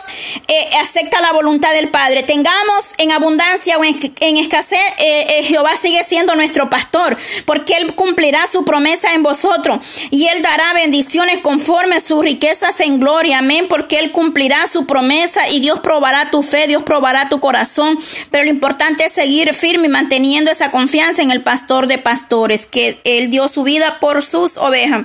eh, 0.49 0.71
acepta 0.81 1.21
la 1.21 1.33
voluntad 1.33 1.73
del 1.73 1.89
Padre. 1.89 2.25
Tengamos 2.25 2.85
en 2.99 3.13
abundancia 3.13 3.79
o 3.79 3.85
en, 3.85 4.37
escasez, 4.37 4.81
eh, 4.99 5.39
eh, 5.39 5.43
Jehová 5.45 5.77
sigue 5.77 6.03
siendo 6.03 6.35
nuestro 6.35 6.69
pastor, 6.69 7.17
porque 7.47 7.77
Él 7.77 7.95
cumplirá 7.95 8.47
su 8.49 8.65
promesa 8.65 9.13
en 9.15 9.23
vosotros 9.23 9.85
y 10.11 10.27
Él 10.27 10.43
dará 10.43 10.73
bendiciones 10.75 11.39
conforme 11.39 12.01
sus 12.01 12.25
riquezas 12.25 12.81
en 12.81 12.99
gloria. 12.99 13.39
Amén, 13.39 13.67
porque 13.69 14.01
Él 14.01 14.11
cumplirá 14.11 14.67
su 14.67 14.87
promesa 14.87 15.49
y 15.49 15.61
Dios 15.61 15.79
probará 15.81 16.31
tu 16.31 16.43
fe, 16.43 16.67
Dios 16.67 16.83
probará 16.83 17.29
tu 17.29 17.39
corazón. 17.39 17.99
Pero 18.33 18.45
lo 18.45 18.51
importante 18.51 19.05
es 19.05 19.13
seguir 19.13 19.55
firme 19.55 19.87
y 19.87 19.91
manteniendo 19.91 20.51
esa 20.51 20.73
confianza 20.73 21.23
en 21.23 21.31
el 21.31 21.43
pastor 21.43 21.87
de 21.87 21.99
pastores, 21.99 22.67
que 22.67 23.01
Él 23.05 23.31
dio 23.31 23.47
su 23.47 23.63
vida 23.63 24.01
por 24.01 24.25
sus 24.25 24.57
ovejas. 24.57 25.05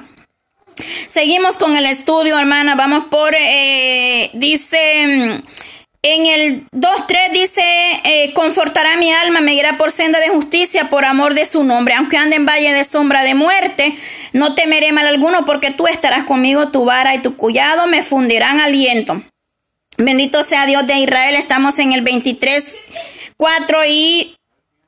Seguimos 1.08 1.58
con 1.58 1.76
el 1.76 1.86
estudio, 1.86 2.38
hermana. 2.38 2.76
Vamos 2.76 3.06
por, 3.06 3.36
eh, 3.36 4.30
dice, 4.34 5.42
en 6.04 6.26
el 6.26 6.70
2.3 6.72 7.32
dice, 7.32 7.64
eh, 8.04 8.32
confortará 8.34 8.96
mi 8.98 9.12
alma, 9.12 9.42
me 9.42 9.54
irá 9.54 9.78
por 9.78 9.92
senda 9.92 10.20
de 10.20 10.30
justicia 10.30 10.90
por 10.90 11.04
amor 11.06 11.34
de 11.34 11.46
su 11.46 11.64
nombre. 11.64 11.96
Aunque 11.96 12.18
ande 12.18 12.36
en 12.36 12.46
valle 12.46 12.72
de 12.74 12.84
sombra 12.84 13.24
de 13.24 13.34
muerte, 13.34 13.98
no 14.32 14.56
temeré 14.56 14.92
mal 14.92 15.08
alguno 15.08 15.44
porque 15.44 15.72
tú 15.72 15.88
estarás 15.88 16.24
conmigo, 16.24 16.70
tu 16.70 16.86
vara 16.86 17.16
y 17.16 17.20
tu 17.20 17.36
cullado 17.36 17.88
me 17.88 18.04
fundirán 18.04 18.60
aliento. 18.60 19.22
Bendito 19.98 20.44
sea 20.44 20.66
Dios 20.66 20.86
de 20.86 21.00
Israel. 21.00 21.36
Estamos 21.36 21.80
en 21.80 21.92
el 21.92 22.04
23, 22.04 22.76
4 23.36 23.86
y 23.88 24.38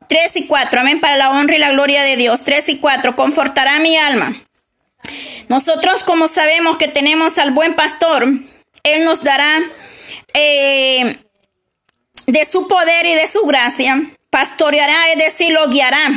3 0.08 0.36
y 0.38 0.48
4. 0.48 0.82
Amén. 0.82 1.02
Para 1.02 1.18
la 1.18 1.32
honra 1.32 1.56
y 1.56 1.60
la 1.60 1.72
gloria 1.72 2.04
de 2.04 2.16
Dios. 2.16 2.44
3 2.44 2.70
y 2.70 2.78
4. 2.78 3.16
Confortará 3.16 3.80
mi 3.80 3.98
alma. 3.98 4.36
Nosotros 5.50 6.04
como 6.04 6.28
sabemos 6.28 6.78
que 6.78 6.88
tenemos 6.88 7.40
al 7.40 7.52
buen 7.52 7.76
pastor, 7.76 8.28
Él 8.84 9.04
nos 9.04 9.24
dará 9.24 9.60
eh, 10.36 11.18
de 12.28 12.46
su 12.46 12.68
poder 12.68 13.08
y 13.08 13.16
de 13.16 13.28
su 13.28 13.42
gracia, 13.48 14.00
pastoreará, 14.30 15.12
es 15.12 15.18
decir, 15.18 15.52
lo 15.52 15.68
guiará. 15.68 16.08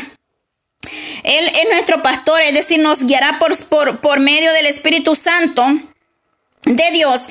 Él 1.23 1.47
es 1.47 1.71
nuestro 1.71 2.03
pastor, 2.03 2.43
es 2.43 2.53
decir, 2.53 2.79
nos 2.79 3.05
guiará 3.05 3.39
por, 3.39 3.57
por, 3.69 4.01
por 4.01 4.21
medio 4.21 4.53
del 4.53 4.67
Espíritu 4.67 5.15
Santo 5.15 5.67
de 6.65 6.91
Dios. 6.91 7.23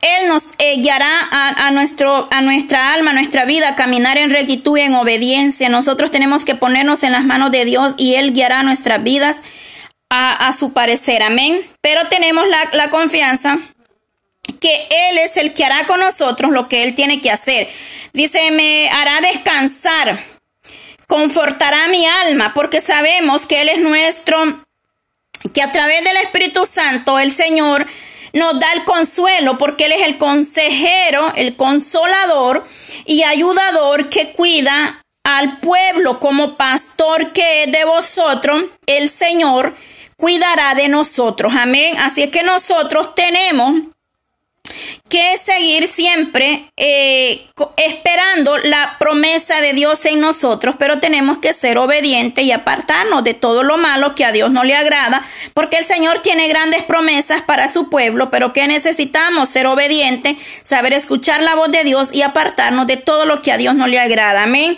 Él 0.00 0.28
nos 0.28 0.44
eh, 0.58 0.76
guiará 0.76 1.10
a, 1.32 1.66
a, 1.66 1.70
nuestro, 1.72 2.28
a 2.30 2.40
nuestra 2.40 2.92
alma, 2.92 3.10
a 3.10 3.14
nuestra 3.14 3.46
vida, 3.46 3.70
a 3.70 3.74
caminar 3.74 4.16
en 4.16 4.30
rectitud 4.30 4.78
y 4.78 4.82
en 4.82 4.94
obediencia. 4.94 5.68
Nosotros 5.68 6.12
tenemos 6.12 6.44
que 6.44 6.54
ponernos 6.54 7.02
en 7.02 7.10
las 7.10 7.24
manos 7.24 7.50
de 7.50 7.64
Dios 7.64 7.94
y 7.96 8.14
Él 8.14 8.32
guiará 8.32 8.62
nuestras 8.62 9.02
vidas 9.02 9.42
a, 10.10 10.52
su 10.52 10.72
parecer, 10.72 11.22
amén. 11.22 11.60
Pero 11.80 12.08
tenemos 12.08 12.46
la, 12.48 12.68
la 12.72 12.90
confianza 12.90 13.58
que 14.60 14.88
Él 14.90 15.18
es 15.18 15.36
el 15.36 15.52
que 15.54 15.64
hará 15.64 15.86
con 15.86 16.00
nosotros 16.00 16.52
lo 16.52 16.68
que 16.68 16.82
Él 16.82 16.94
tiene 16.94 17.20
que 17.20 17.30
hacer. 17.30 17.68
Dice, 18.12 18.50
me 18.50 18.88
hará 18.88 19.20
descansar, 19.20 20.18
confortará 21.06 21.88
mi 21.88 22.06
alma, 22.06 22.52
porque 22.54 22.80
sabemos 22.80 23.46
que 23.46 23.60
Él 23.62 23.68
es 23.68 23.80
nuestro, 23.80 24.64
que 25.52 25.62
a 25.62 25.72
través 25.72 26.02
del 26.02 26.16
Espíritu 26.18 26.64
Santo 26.66 27.18
el 27.18 27.30
Señor 27.30 27.86
nos 28.32 28.58
da 28.58 28.72
el 28.72 28.84
consuelo, 28.84 29.58
porque 29.58 29.86
Él 29.86 29.92
es 29.92 30.02
el 30.02 30.18
consejero, 30.18 31.32
el 31.36 31.56
consolador 31.56 32.66
y 33.04 33.22
ayudador 33.22 34.08
que 34.08 34.32
cuida 34.32 35.02
al 35.24 35.58
pueblo 35.58 36.20
como 36.20 36.56
pastor 36.56 37.32
que 37.32 37.64
es 37.64 37.72
de 37.72 37.84
vosotros, 37.84 38.64
el 38.86 39.10
Señor 39.10 39.76
cuidará 40.18 40.74
de 40.74 40.88
nosotros. 40.88 41.54
Amén. 41.56 41.96
Así 41.98 42.22
es 42.22 42.30
que 42.30 42.42
nosotros 42.42 43.14
tenemos 43.14 43.74
que 45.08 45.38
seguir 45.38 45.86
siempre 45.86 46.70
eh, 46.76 47.46
esperando 47.78 48.58
la 48.58 48.96
promesa 48.98 49.60
de 49.62 49.72
Dios 49.72 50.04
en 50.04 50.20
nosotros, 50.20 50.76
pero 50.78 50.98
tenemos 50.98 51.38
que 51.38 51.54
ser 51.54 51.78
obedientes 51.78 52.44
y 52.44 52.52
apartarnos 52.52 53.24
de 53.24 53.32
todo 53.32 53.62
lo 53.62 53.78
malo 53.78 54.14
que 54.14 54.26
a 54.26 54.32
Dios 54.32 54.50
no 54.50 54.64
le 54.64 54.74
agrada, 54.74 55.24
porque 55.54 55.78
el 55.78 55.84
Señor 55.84 56.18
tiene 56.18 56.48
grandes 56.48 56.82
promesas 56.82 57.40
para 57.40 57.72
su 57.72 57.88
pueblo, 57.88 58.28
pero 58.30 58.52
que 58.52 58.66
necesitamos 58.66 59.48
ser 59.48 59.66
obedientes, 59.66 60.36
saber 60.62 60.92
escuchar 60.92 61.40
la 61.40 61.54
voz 61.54 61.70
de 61.70 61.84
Dios 61.84 62.10
y 62.12 62.20
apartarnos 62.20 62.86
de 62.86 62.98
todo 62.98 63.24
lo 63.24 63.40
que 63.40 63.52
a 63.52 63.56
Dios 63.56 63.74
no 63.74 63.86
le 63.86 63.98
agrada. 63.98 64.42
Amén. 64.42 64.76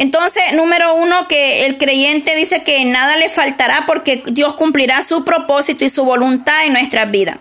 Entonces, 0.00 0.42
número 0.54 0.94
uno, 0.94 1.28
que 1.28 1.66
el 1.66 1.76
creyente 1.76 2.34
dice 2.34 2.62
que 2.62 2.82
nada 2.86 3.18
le 3.18 3.28
faltará 3.28 3.84
porque 3.86 4.22
Dios 4.32 4.54
cumplirá 4.54 5.02
su 5.02 5.26
propósito 5.26 5.84
y 5.84 5.90
su 5.90 6.06
voluntad 6.06 6.64
en 6.64 6.72
nuestras 6.72 7.10
vidas. 7.10 7.36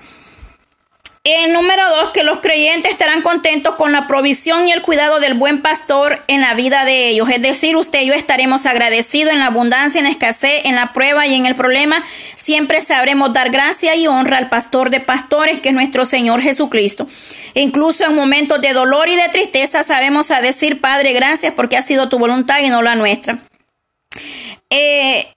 El 1.26 1.52
número 1.52 1.84
dos, 1.90 2.12
que 2.12 2.24
los 2.24 2.40
creyentes 2.40 2.92
estarán 2.92 3.22
contentos 3.22 3.76
con 3.76 3.92
la 3.92 4.08
provisión 4.08 4.70
y 4.70 4.72
el 4.72 4.82
cuidado 4.82 5.20
del 5.20 5.34
buen 5.34 5.62
pastor 5.62 6.24
en 6.28 6.40
la 6.40 6.54
vida 6.54 6.86
de 6.86 7.10
ellos. 7.10 7.30
Es 7.30 7.42
decir, 7.42 7.76
usted 7.76 8.04
y 8.04 8.08
yo 8.08 8.14
estaremos 8.14 8.66
agradecidos 8.66 9.34
en 9.34 9.40
la 9.40 9.48
abundancia, 9.48 10.00
en 10.00 10.06
la 10.06 10.12
escasez, 10.12 10.62
en 10.64 10.76
la 10.76 10.94
prueba 10.94 11.28
y 11.28 11.36
en 11.36 11.46
el 11.46 11.56
problema. 11.56 12.06
Siempre 12.38 12.80
sabremos 12.80 13.34
dar 13.34 13.50
gracia 13.50 13.96
y 13.96 14.08
honra 14.08 14.38
al 14.38 14.50
pastor 14.50 14.92
de 14.92 15.02
pastores, 15.02 15.60
que 15.60 15.70
es 15.70 15.76
nuestro 15.76 16.06
Señor 16.06 16.42
Jesucristo. 16.42 17.06
Incluso 17.54 18.06
en 18.06 18.16
momentos 18.16 18.62
de 18.62 18.72
dolor 18.72 19.10
y 19.10 19.18
de 19.18 19.28
tristeza 19.28 19.84
sabemos 19.84 20.32
a 20.32 20.40
decir, 20.40 20.80
Padre, 20.80 21.12
gracias 21.12 21.54
porque 21.54 21.76
ha 21.76 21.82
sido 21.82 22.08
tu 22.08 22.18
voluntad 22.18 22.60
y 22.64 22.70
no 22.70 22.82
la 22.82 22.96
nuestra. 22.96 23.40
Eh, 24.70 25.34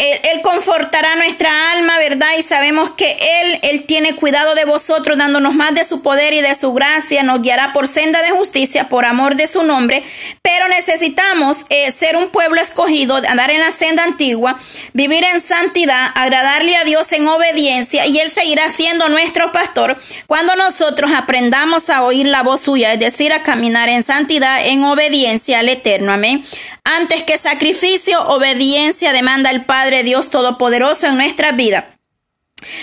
él, 0.00 0.40
confortará 0.42 1.14
nuestra 1.16 1.72
alma, 1.72 1.98
¿verdad? 1.98 2.28
Y 2.38 2.42
sabemos 2.42 2.90
que 2.90 3.18
Él, 3.20 3.58
Él 3.62 3.84
tiene 3.84 4.16
cuidado 4.16 4.54
de 4.54 4.64
vosotros, 4.64 5.18
dándonos 5.18 5.54
más 5.54 5.74
de 5.74 5.84
su 5.84 6.00
poder 6.00 6.32
y 6.32 6.40
de 6.40 6.54
su 6.54 6.72
gracia, 6.72 7.22
nos 7.22 7.42
guiará 7.42 7.72
por 7.72 7.86
senda 7.86 8.22
de 8.22 8.30
justicia, 8.30 8.88
por 8.88 9.04
amor 9.04 9.36
de 9.36 9.46
su 9.46 9.62
nombre, 9.62 10.02
pero 10.42 10.68
necesitamos 10.68 11.66
eh, 11.68 11.90
ser 11.92 12.16
un 12.16 12.30
pueblo 12.30 12.60
escogido, 12.60 13.16
andar 13.16 13.50
en 13.50 13.60
la 13.60 13.72
senda 13.72 14.04
antigua, 14.04 14.58
vivir 14.94 15.24
en 15.24 15.40
santidad, 15.40 16.10
agradarle 16.14 16.76
a 16.76 16.84
Dios 16.84 17.12
en 17.12 17.28
obediencia, 17.28 18.06
y 18.06 18.18
Él 18.20 18.30
seguirá 18.30 18.70
siendo 18.70 19.08
nuestro 19.08 19.52
pastor 19.52 19.98
cuando 20.26 20.56
nosotros 20.56 21.10
aprendamos 21.14 21.90
a 21.90 22.02
oír 22.02 22.26
la 22.26 22.42
voz 22.42 22.62
suya, 22.62 22.94
es 22.94 23.00
decir, 23.00 23.32
a 23.32 23.42
caminar 23.42 23.88
en 23.88 24.02
santidad, 24.02 24.66
en 24.66 24.82
obediencia 24.84 25.58
al 25.58 25.68
Eterno. 25.68 26.12
Amén. 26.12 26.42
Antes 26.84 27.22
que 27.22 27.36
sacrificio, 27.38 28.22
obediencia 28.28 29.12
demanda 29.12 29.50
el 29.50 29.64
Padre 29.64 29.89
Dios 30.02 30.30
Todopoderoso 30.30 31.06
en 31.06 31.16
nuestra 31.16 31.52
vida. 31.52 31.96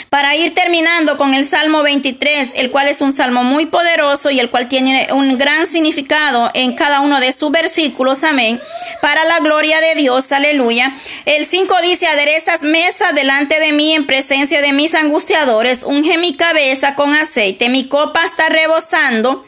Para 0.09 0.35
ir 0.35 0.55
terminando 0.55 1.17
con 1.17 1.33
el 1.33 1.45
Salmo 1.45 1.83
23, 1.83 2.53
el 2.55 2.71
cual 2.71 2.87
es 2.87 3.01
un 3.01 3.13
salmo 3.13 3.43
muy 3.43 3.67
poderoso 3.67 4.31
y 4.31 4.39
el 4.39 4.49
cual 4.49 4.67
tiene 4.67 5.07
un 5.11 5.37
gran 5.37 5.67
significado 5.67 6.49
en 6.53 6.73
cada 6.73 7.01
uno 7.01 7.19
de 7.19 7.31
sus 7.31 7.51
versículos, 7.51 8.23
amén, 8.23 8.59
para 9.01 9.23
la 9.25 9.39
gloria 9.39 9.79
de 9.79 9.95
Dios, 9.95 10.31
aleluya. 10.31 10.93
El 11.25 11.45
5 11.45 11.75
dice, 11.83 12.07
aderezas 12.07 12.63
mesa 12.63 13.11
delante 13.11 13.59
de 13.59 13.71
mí 13.71 13.93
en 13.93 14.07
presencia 14.07 14.61
de 14.61 14.71
mis 14.71 14.95
angustiadores, 14.95 15.83
unge 15.83 16.17
mi 16.17 16.35
cabeza 16.35 16.95
con 16.95 17.13
aceite, 17.13 17.69
mi 17.69 17.87
copa 17.87 18.25
está 18.25 18.49
rebosando. 18.49 19.45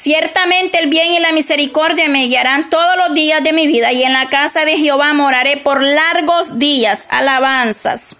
Ciertamente 0.00 0.78
el 0.78 0.88
bien 0.88 1.12
y 1.12 1.18
la 1.18 1.30
misericordia 1.30 2.08
me 2.08 2.24
guiarán 2.24 2.70
todos 2.70 2.96
los 2.96 3.12
días 3.12 3.44
de 3.44 3.52
mi 3.52 3.66
vida 3.66 3.92
y 3.92 4.02
en 4.02 4.14
la 4.14 4.30
casa 4.30 4.64
de 4.64 4.78
Jehová 4.78 5.12
moraré 5.12 5.58
por 5.58 5.82
largos 5.82 6.58
días. 6.58 7.06
Alabanzas. 7.10 8.16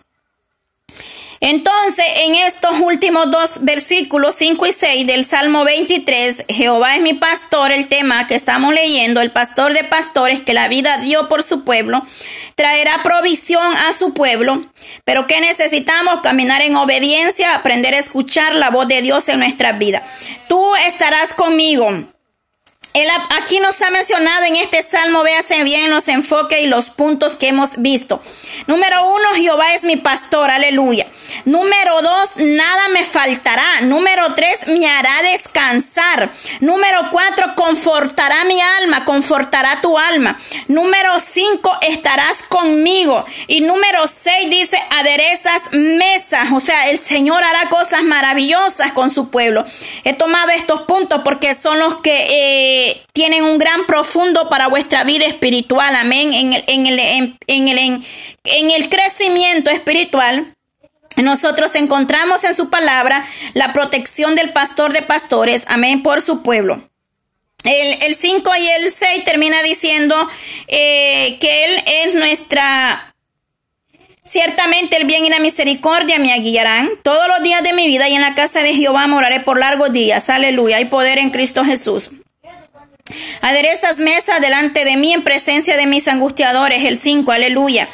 Entonces, 1.42 2.04
en 2.16 2.34
estos 2.34 2.78
últimos 2.80 3.30
dos 3.30 3.62
versículos 3.62 4.34
5 4.34 4.66
y 4.66 4.72
6 4.72 5.06
del 5.06 5.24
Salmo 5.24 5.64
23, 5.64 6.44
Jehová 6.48 6.96
es 6.96 7.00
mi 7.00 7.14
pastor, 7.14 7.72
el 7.72 7.88
tema 7.88 8.26
que 8.26 8.34
estamos 8.34 8.74
leyendo, 8.74 9.22
el 9.22 9.32
pastor 9.32 9.72
de 9.72 9.82
pastores 9.84 10.42
que 10.42 10.52
la 10.52 10.68
vida 10.68 10.98
dio 10.98 11.28
por 11.28 11.42
su 11.42 11.64
pueblo, 11.64 12.02
traerá 12.56 13.02
provisión 13.02 13.74
a 13.74 13.94
su 13.94 14.12
pueblo, 14.12 14.66
pero 15.04 15.26
que 15.26 15.40
necesitamos 15.40 16.20
caminar 16.20 16.60
en 16.60 16.76
obediencia, 16.76 17.54
aprender 17.54 17.94
a 17.94 18.00
escuchar 18.00 18.54
la 18.54 18.68
voz 18.68 18.86
de 18.86 19.00
Dios 19.00 19.26
en 19.30 19.38
nuestra 19.38 19.72
vida. 19.72 20.04
Tú 20.46 20.76
estarás 20.76 21.32
conmigo 21.32 21.90
aquí 23.30 23.60
nos 23.60 23.80
ha 23.82 23.90
mencionado 23.90 24.44
en 24.44 24.56
este 24.56 24.82
salmo, 24.82 25.22
véase 25.22 25.62
bien 25.62 25.90
los 25.90 26.08
enfoques 26.08 26.60
y 26.60 26.66
los 26.66 26.90
puntos 26.90 27.36
que 27.36 27.48
hemos 27.48 27.70
visto. 27.76 28.20
Número 28.66 29.06
uno, 29.06 29.28
Jehová 29.36 29.74
es 29.74 29.84
mi 29.84 29.96
pastor, 29.96 30.50
aleluya. 30.50 31.06
Número 31.44 32.02
dos, 32.02 32.30
nada 32.36 32.88
me 32.88 33.04
faltará. 33.04 33.82
Número 33.82 34.34
tres, 34.34 34.66
me 34.66 34.88
hará 34.88 35.22
descansar. 35.22 36.30
Número 36.60 37.10
cuatro, 37.10 37.54
confortará 37.54 38.44
mi 38.44 38.60
alma, 38.60 39.04
confortará 39.04 39.80
tu 39.80 39.96
alma. 39.96 40.36
Número 40.68 41.12
cinco, 41.20 41.76
estarás 41.82 42.38
conmigo. 42.48 43.24
Y 43.46 43.60
número 43.60 44.06
seis 44.08 44.50
dice, 44.50 44.78
aderezas 44.90 45.72
mesas. 45.72 46.48
O 46.52 46.60
sea, 46.60 46.90
el 46.90 46.98
Señor 46.98 47.42
hará 47.44 47.68
cosas 47.68 48.02
maravillosas 48.02 48.92
con 48.92 49.10
su 49.10 49.30
pueblo. 49.30 49.64
He 50.04 50.12
tomado 50.12 50.50
estos 50.50 50.82
puntos 50.82 51.22
porque 51.24 51.54
son 51.54 51.78
los 51.78 52.00
que... 52.00 52.26
Eh, 52.30 52.79
tienen 53.12 53.44
un 53.44 53.58
gran 53.58 53.86
profundo 53.86 54.48
para 54.48 54.68
vuestra 54.68 55.04
vida 55.04 55.26
espiritual, 55.26 55.94
amén, 55.94 56.32
en 56.32 56.52
el, 56.52 56.64
en 56.66 56.86
el, 56.86 56.98
en, 57.46 57.68
el, 57.68 58.04
en, 58.44 58.70
el 58.70 58.88
crecimiento 58.88 59.70
espiritual. 59.70 60.54
Nosotros 61.16 61.74
encontramos 61.74 62.44
en 62.44 62.56
su 62.56 62.70
palabra 62.70 63.26
la 63.54 63.72
protección 63.72 64.34
del 64.34 64.52
pastor 64.52 64.92
de 64.92 65.02
pastores, 65.02 65.64
amén, 65.66 66.02
por 66.02 66.22
su 66.22 66.42
pueblo. 66.42 66.82
El 67.64 68.14
5 68.14 68.50
y 68.58 68.68
el 68.68 68.90
6 68.90 69.24
termina 69.24 69.62
diciendo 69.62 70.16
eh, 70.66 71.36
que 71.40 71.64
Él 71.64 71.82
es 71.86 72.14
nuestra 72.14 73.10
Ciertamente 74.30 74.96
el 74.96 75.06
bien 75.06 75.24
y 75.24 75.28
la 75.28 75.40
misericordia 75.40 76.20
me 76.20 76.38
guiarán 76.38 76.88
todos 77.02 77.26
los 77.26 77.42
días 77.42 77.64
de 77.64 77.72
mi 77.72 77.88
vida 77.88 78.08
y 78.08 78.14
en 78.14 78.20
la 78.20 78.36
casa 78.36 78.62
de 78.62 78.74
Jehová 78.74 79.08
moraré 79.08 79.40
por 79.40 79.58
largos 79.58 79.90
días. 79.90 80.30
Aleluya. 80.30 80.76
Hay 80.76 80.84
poder 80.84 81.18
en 81.18 81.30
Cristo 81.30 81.64
Jesús. 81.64 82.10
Aderezas 83.40 83.98
mesa 83.98 84.40
delante 84.40 84.84
de 84.84 84.96
mí 84.96 85.12
en 85.12 85.22
presencia 85.22 85.76
de 85.76 85.86
mis 85.86 86.08
angustiadores. 86.08 86.84
El 86.84 86.96
5, 86.96 87.32
aleluya. 87.32 87.88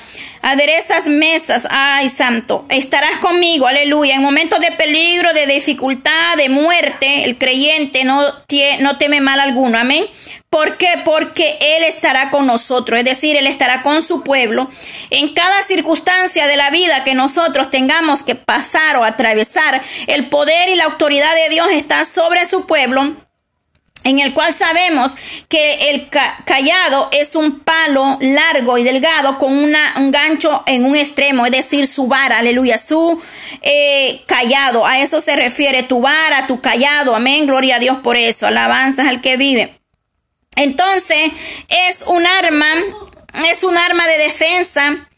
Aderezas 0.48 1.08
mesas, 1.08 1.66
ay 1.70 2.08
santo, 2.08 2.66
estarás 2.68 3.18
conmigo, 3.18 3.66
aleluya. 3.66 4.14
En 4.14 4.22
momentos 4.22 4.60
de 4.60 4.70
peligro, 4.70 5.32
de 5.32 5.44
dificultad, 5.44 6.36
de 6.36 6.48
muerte, 6.48 7.24
el 7.24 7.36
creyente 7.36 8.04
no, 8.04 8.22
no 8.78 8.96
teme 8.96 9.20
mal 9.20 9.40
alguno, 9.40 9.76
amén. 9.76 10.06
¿Por 10.48 10.76
qué? 10.76 11.02
Porque 11.04 11.58
Él 11.60 11.82
estará 11.82 12.30
con 12.30 12.46
nosotros, 12.46 12.98
es 12.98 13.04
decir, 13.04 13.36
Él 13.36 13.48
estará 13.48 13.82
con 13.82 14.02
su 14.02 14.22
pueblo. 14.22 14.70
En 15.10 15.34
cada 15.34 15.62
circunstancia 15.62 16.46
de 16.46 16.56
la 16.56 16.70
vida 16.70 17.02
que 17.02 17.14
nosotros 17.14 17.68
tengamos 17.68 18.22
que 18.22 18.36
pasar 18.36 18.96
o 18.98 19.04
atravesar, 19.04 19.82
el 20.06 20.28
poder 20.28 20.68
y 20.68 20.76
la 20.76 20.84
autoridad 20.84 21.34
de 21.34 21.48
Dios 21.50 21.66
está 21.72 22.04
sobre 22.04 22.46
su 22.46 22.66
pueblo 22.66 23.16
en 24.06 24.20
el 24.20 24.32
cual 24.34 24.54
sabemos 24.54 25.16
que 25.48 25.90
el 25.90 26.08
callado 26.44 27.08
es 27.10 27.34
un 27.34 27.58
palo 27.60 28.18
largo 28.20 28.78
y 28.78 28.84
delgado 28.84 29.36
con 29.36 29.52
un 29.52 29.74
gancho 30.12 30.62
en 30.66 30.84
un 30.84 30.94
extremo, 30.94 31.44
es 31.44 31.50
decir, 31.50 31.88
su 31.88 32.06
vara, 32.06 32.38
aleluya, 32.38 32.78
su 32.78 33.20
eh, 33.62 34.22
callado, 34.26 34.86
a 34.86 35.00
eso 35.00 35.20
se 35.20 35.34
refiere 35.34 35.82
tu 35.82 36.00
vara, 36.00 36.46
tu 36.46 36.60
callado, 36.60 37.16
amén, 37.16 37.46
gloria 37.46 37.76
a 37.76 37.78
Dios 37.80 37.98
por 37.98 38.16
eso, 38.16 38.46
alabanzas 38.46 39.08
al 39.08 39.20
que 39.20 39.36
vive. 39.36 39.76
Entonces, 40.54 41.32
es 41.68 42.02
un 42.06 42.24
arma, 42.26 42.74
es 43.50 43.64
un 43.64 43.76
arma 43.76 44.06
de 44.06 44.18
defensa 44.18 45.08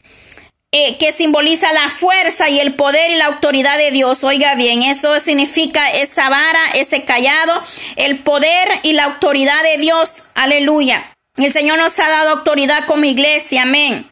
eh, 0.71 0.97
que 0.97 1.11
simboliza 1.11 1.71
la 1.73 1.89
fuerza 1.89 2.49
y 2.49 2.59
el 2.59 2.75
poder 2.75 3.09
y 3.11 3.15
la 3.15 3.25
autoridad 3.25 3.77
de 3.77 3.91
Dios. 3.91 4.23
Oiga 4.23 4.55
bien, 4.55 4.83
eso 4.83 5.19
significa 5.19 5.89
esa 5.89 6.29
vara, 6.29 6.59
ese 6.75 7.05
callado, 7.05 7.61
el 7.95 8.19
poder 8.19 8.67
y 8.83 8.93
la 8.93 9.05
autoridad 9.05 9.63
de 9.63 9.77
Dios. 9.77 10.11
Aleluya. 10.35 11.15
El 11.37 11.51
Señor 11.51 11.79
nos 11.79 11.97
ha 11.99 12.09
dado 12.09 12.29
autoridad 12.29 12.85
como 12.85 13.05
iglesia. 13.05 13.63
Amén. 13.63 14.11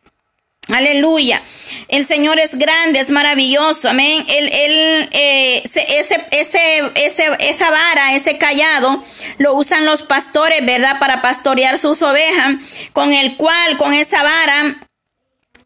Aleluya. 0.70 1.41
El 1.88 2.04
Señor 2.04 2.39
es 2.39 2.58
grande, 2.58 3.00
es 3.00 3.10
maravilloso. 3.10 3.89
Amén. 3.89 4.26
Él, 4.28 4.50
él, 4.52 5.10
eh, 5.12 5.62
ese, 5.63 5.86
ese, 6.32 6.91
ese, 6.96 7.24
esa 7.39 7.70
vara, 7.70 8.15
ese 8.15 8.38
callado, 8.38 9.04
lo 9.38 9.54
usan 9.54 9.86
los 9.86 10.04
pastores, 10.04 10.65
¿verdad? 10.65 11.00
Para 11.00 11.22
pastorear 11.22 11.78
sus 11.78 12.02
ovejas, 12.02 12.56
con 12.93 13.13
el 13.13 13.38
cual, 13.38 13.78
con 13.78 13.93
esa 13.93 14.24
vara, 14.24 14.87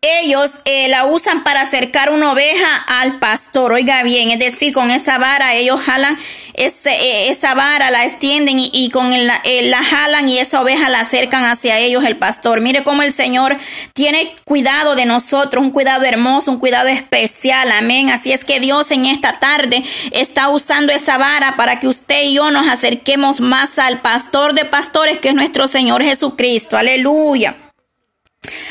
ellos 0.04 0.52
eh, 0.66 0.88
la 0.88 1.06
usan 1.06 1.44
para 1.44 1.62
acercar 1.62 2.10
una 2.12 2.32
oveja 2.32 2.76
al 2.88 3.20
pastor. 3.20 3.72
Oiga 3.74 4.02
bien, 4.02 4.32
es 4.32 4.40
decir, 4.40 4.74
con 4.74 4.90
esa 4.90 5.20
vara 5.20 5.54
ellos 5.54 5.80
jalan 5.80 6.18
ese, 6.56 6.90
eh, 6.90 7.30
esa 7.30 7.54
vara, 7.54 7.92
la 7.92 8.06
extienden 8.06 8.58
y, 8.58 8.90
con 8.90 9.14
el, 9.14 9.30
eh, 9.44 9.70
la 9.70 9.84
jalan 9.84 10.28
y 10.28 10.40
esa 10.40 10.60
oveja 10.60 10.90
la 10.90 11.02
acercan 11.02 11.46
hacia 11.46 11.78
ellos 11.78 12.04
el 12.04 12.18
pastor. 12.18 12.62
Mire 12.62 12.84
cómo 12.84 13.04
el 13.04 13.12
Señor 13.12 13.58
tiene 13.94 14.34
cuidado 14.44 14.96
de 14.96 15.06
nosotros, 15.06 15.64
un 15.64 15.70
cuidado 15.70 16.04
hermoso, 16.04 16.50
un 16.50 16.58
cuidado 16.58 16.88
especial. 16.88 17.72
Amén. 17.72 18.10
Así 18.10 18.32
es 18.32 18.44
que 18.44 18.60
Dios 18.60 18.90
en 18.90 19.06
esta 19.06 19.40
tarde 19.40 19.84
está 20.10 20.50
usando 20.50 20.92
esa 20.94 21.20
vara 21.20 21.56
para 21.58 21.80
que 21.80 21.88
usted 21.88 22.24
y 22.24 22.34
yo 22.34 22.50
nos 22.50 22.68
acerquemos 22.68 23.40
más 23.40 23.78
al 23.78 24.02
pastor 24.02 24.56
de 24.56 24.66
pastores 24.66 25.20
que 25.20 25.30
es 25.30 25.36
nuestro 25.36 25.68
Señor 25.68 26.02
Jesucristo. 26.04 26.76
Aleluya. 26.76 27.56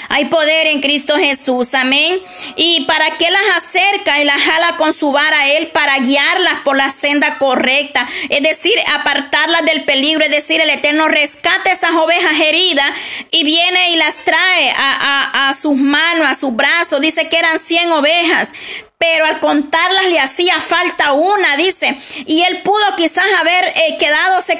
Hay 0.09 0.25
poder 0.25 0.67
en 0.67 0.81
Cristo 0.81 1.17
Jesús, 1.17 1.73
amén. 1.75 2.21
Y 2.57 2.85
para 2.87 3.17
que 3.17 3.31
las 3.31 3.59
acerca 3.59 4.21
y 4.21 4.25
las 4.25 4.43
jala 4.43 4.77
con 4.77 4.93
su 4.93 5.13
vara 5.13 5.43
a 5.43 5.49
Él 5.53 5.69
para 5.69 5.99
guiarlas 5.99 6.63
por 6.65 6.77
la 6.77 6.91
senda 6.91 7.39
correcta, 7.39 8.09
es 8.29 8.43
decir, 8.43 8.75
apartarlas 8.93 9.65
del 9.65 9.85
peligro, 9.85 10.25
es 10.25 10.33
decir, 10.33 10.61
el 10.61 10.71
Eterno 10.71 11.07
rescata 11.07 11.71
esas 11.71 11.93
ovejas 11.93 12.41
heridas 12.41 12.91
y 13.31 13.45
viene 13.45 13.93
y 13.93 13.97
las 13.99 14.17
trae 14.25 14.73
a, 14.77 15.49
a 15.49 15.55
sus 15.55 15.77
manos, 15.77 16.27
a 16.27 16.35
sus 16.35 16.57
brazos. 16.57 17.01
Dice 17.01 17.29
que 17.29 17.39
eran 17.39 17.61
100 17.61 17.93
ovejas, 17.93 18.53
pero 19.01 19.25
al 19.25 19.41
contarlas 19.41 20.11
le 20.11 20.21
hacía 20.21 20.61
falta 20.61 21.13
una, 21.13 21.57
dice, 21.57 21.97
y 22.27 22.43
él 22.43 22.61
pudo 22.61 22.85
quizás 22.99 23.25
haber 23.41 23.65
eh, 23.75 23.97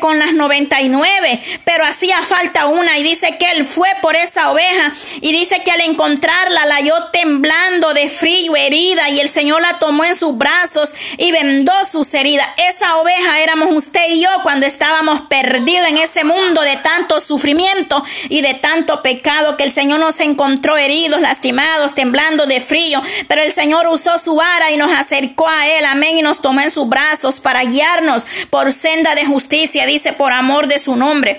con 0.01 0.19
las 0.19 0.33
99, 0.33 1.43
pero 1.65 1.85
hacía 1.85 2.23
falta 2.25 2.67
una, 2.67 2.97
y 2.99 3.03
dice 3.03 3.37
que 3.39 3.51
él 3.51 3.67
fue 3.67 3.89
por 4.01 4.17
esa 4.17 4.51
oveja, 4.51 4.93
y 5.21 5.33
dice 5.33 5.63
que 5.63 5.71
al 5.71 5.83
encontrarla 5.83 6.65
la 6.65 6.77
halló 6.77 7.09
temblando 7.13 7.93
de 7.93 8.09
frío, 8.09 8.57
herida, 8.57 9.11
y 9.11 9.21
el 9.21 9.29
Señor 9.29 9.61
la 9.61 9.79
tomó 9.79 10.05
en 10.05 10.15
sus 10.15 10.39
brazos 10.39 10.91
y 11.19 11.33
vendó 11.33 11.73
sus 11.91 12.15
heridas. 12.15 12.49
Esa 12.57 12.97
oveja 12.97 13.41
éramos 13.41 13.69
usted 13.73 14.09
y 14.09 14.23
yo 14.23 14.31
cuando 14.43 14.67
estábamos 14.67 15.21
perdidos 15.23 15.89
en 15.89 15.99
ese 15.99 16.25
mundo 16.25 16.63
de 16.63 16.77
tanto 16.77 17.21
sufrimiento 17.21 18.03
y 18.31 18.41
de 18.41 18.55
tanto 18.55 19.03
pecado, 19.03 19.59
que 19.59 19.65
el 19.65 19.71
Señor 19.71 20.01
nos 20.01 20.19
encontró 20.21 20.79
heridos, 20.79 21.21
lastimados, 21.21 21.95
temblando 21.95 22.47
de 22.47 22.61
frío, 22.61 23.03
pero 23.29 23.43
el 23.43 23.53
Señor 23.53 23.87
usó 23.89 24.19
su 24.19 24.30
vara 24.37 24.71
y 24.71 24.77
nos 24.77 24.93
acercó 24.93 25.49
a 25.49 25.67
Él, 25.67 25.85
amén, 25.85 26.19
y 26.19 26.23
nos 26.23 26.41
tomó 26.41 26.61
en 26.61 26.71
sus 26.71 26.89
brazos 26.89 27.41
para 27.41 27.65
guiarnos 27.65 28.27
por 28.51 28.73
senda 28.73 29.15
de 29.15 29.27
justicia, 29.27 29.87
dice, 29.87 30.13
por 30.13 30.33
amor 30.33 30.67
de 30.67 30.79
su 30.79 30.97
nombre. 30.97 31.39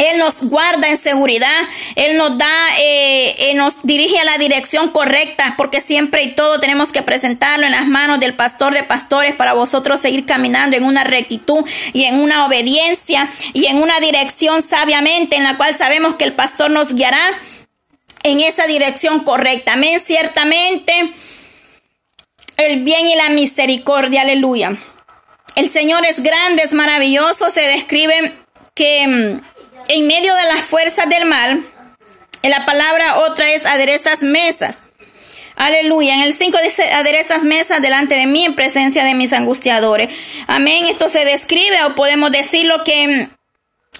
Él 0.00 0.18
nos 0.18 0.40
guarda 0.40 0.88
en 0.88 0.96
seguridad, 0.96 1.68
Él 1.94 2.16
nos 2.16 2.38
da, 2.38 2.78
eh, 2.78 3.34
eh, 3.50 3.54
nos 3.54 3.82
dirige 3.82 4.18
a 4.18 4.24
la 4.24 4.38
dirección 4.38 4.90
correcta, 4.90 5.54
porque 5.58 5.80
siempre 5.80 6.22
y 6.22 6.32
todo 6.32 6.58
tenemos 6.58 6.90
que 6.90 7.02
presentarlo 7.02 7.66
en 7.66 7.72
las 7.72 7.86
manos 7.86 8.18
del 8.18 8.34
pastor 8.34 8.72
de 8.72 8.82
pastores 8.82 9.34
para 9.34 9.52
vosotros 9.52 10.00
seguir 10.00 10.24
caminando 10.24 10.76
en 10.76 10.84
una 10.84 11.04
rectitud 11.04 11.64
y 11.92 12.04
en 12.04 12.18
una 12.18 12.46
obediencia 12.46 13.28
y 13.52 13.66
en 13.66 13.82
una 13.82 14.00
dirección 14.00 14.62
sabiamente 14.62 15.36
en 15.36 15.44
la 15.44 15.58
cual 15.58 15.74
sabemos 15.74 16.14
que 16.14 16.24
el 16.24 16.32
pastor 16.32 16.70
nos 16.70 16.94
guiará 16.94 17.38
en 18.22 18.40
esa 18.40 18.66
dirección 18.66 19.20
correcta. 19.20 19.74
Amén, 19.74 20.00
ciertamente. 20.00 21.12
El 22.60 22.82
bien 22.82 23.06
y 23.06 23.14
la 23.14 23.30
misericordia. 23.30 24.22
Aleluya. 24.22 24.76
El 25.56 25.68
Señor 25.68 26.04
es 26.06 26.22
grande, 26.22 26.62
es 26.62 26.72
maravilloso. 26.72 27.50
Se 27.50 27.60
describe 27.60 28.34
que 28.74 29.06
mm, 29.06 29.40
en 29.88 30.06
medio 30.06 30.34
de 30.34 30.44
las 30.44 30.64
fuerzas 30.64 31.08
del 31.08 31.24
mal, 31.26 31.64
la 32.42 32.64
palabra 32.66 33.18
otra 33.18 33.50
es 33.52 33.66
aderezas 33.66 34.22
mesas. 34.22 34.82
Aleluya. 35.56 36.14
En 36.14 36.22
el 36.22 36.32
5 36.32 36.58
dice, 36.62 36.84
aderezas 36.90 37.42
mesas 37.42 37.82
delante 37.82 38.14
de 38.14 38.26
mí 38.26 38.44
en 38.44 38.54
presencia 38.54 39.04
de 39.04 39.14
mis 39.14 39.32
angustiadores. 39.32 40.14
Amén. 40.46 40.86
Esto 40.86 41.08
se 41.08 41.24
describe 41.24 41.84
o 41.84 41.94
podemos 41.94 42.30
decirlo 42.30 42.82
que 42.84 43.06
mm, 43.06 43.39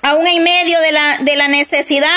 aún 0.02 0.26
en 0.26 0.42
medio 0.42 0.80
de 0.80 0.92
la, 0.92 1.18
de 1.18 1.36
la 1.36 1.48
necesidad 1.48 2.08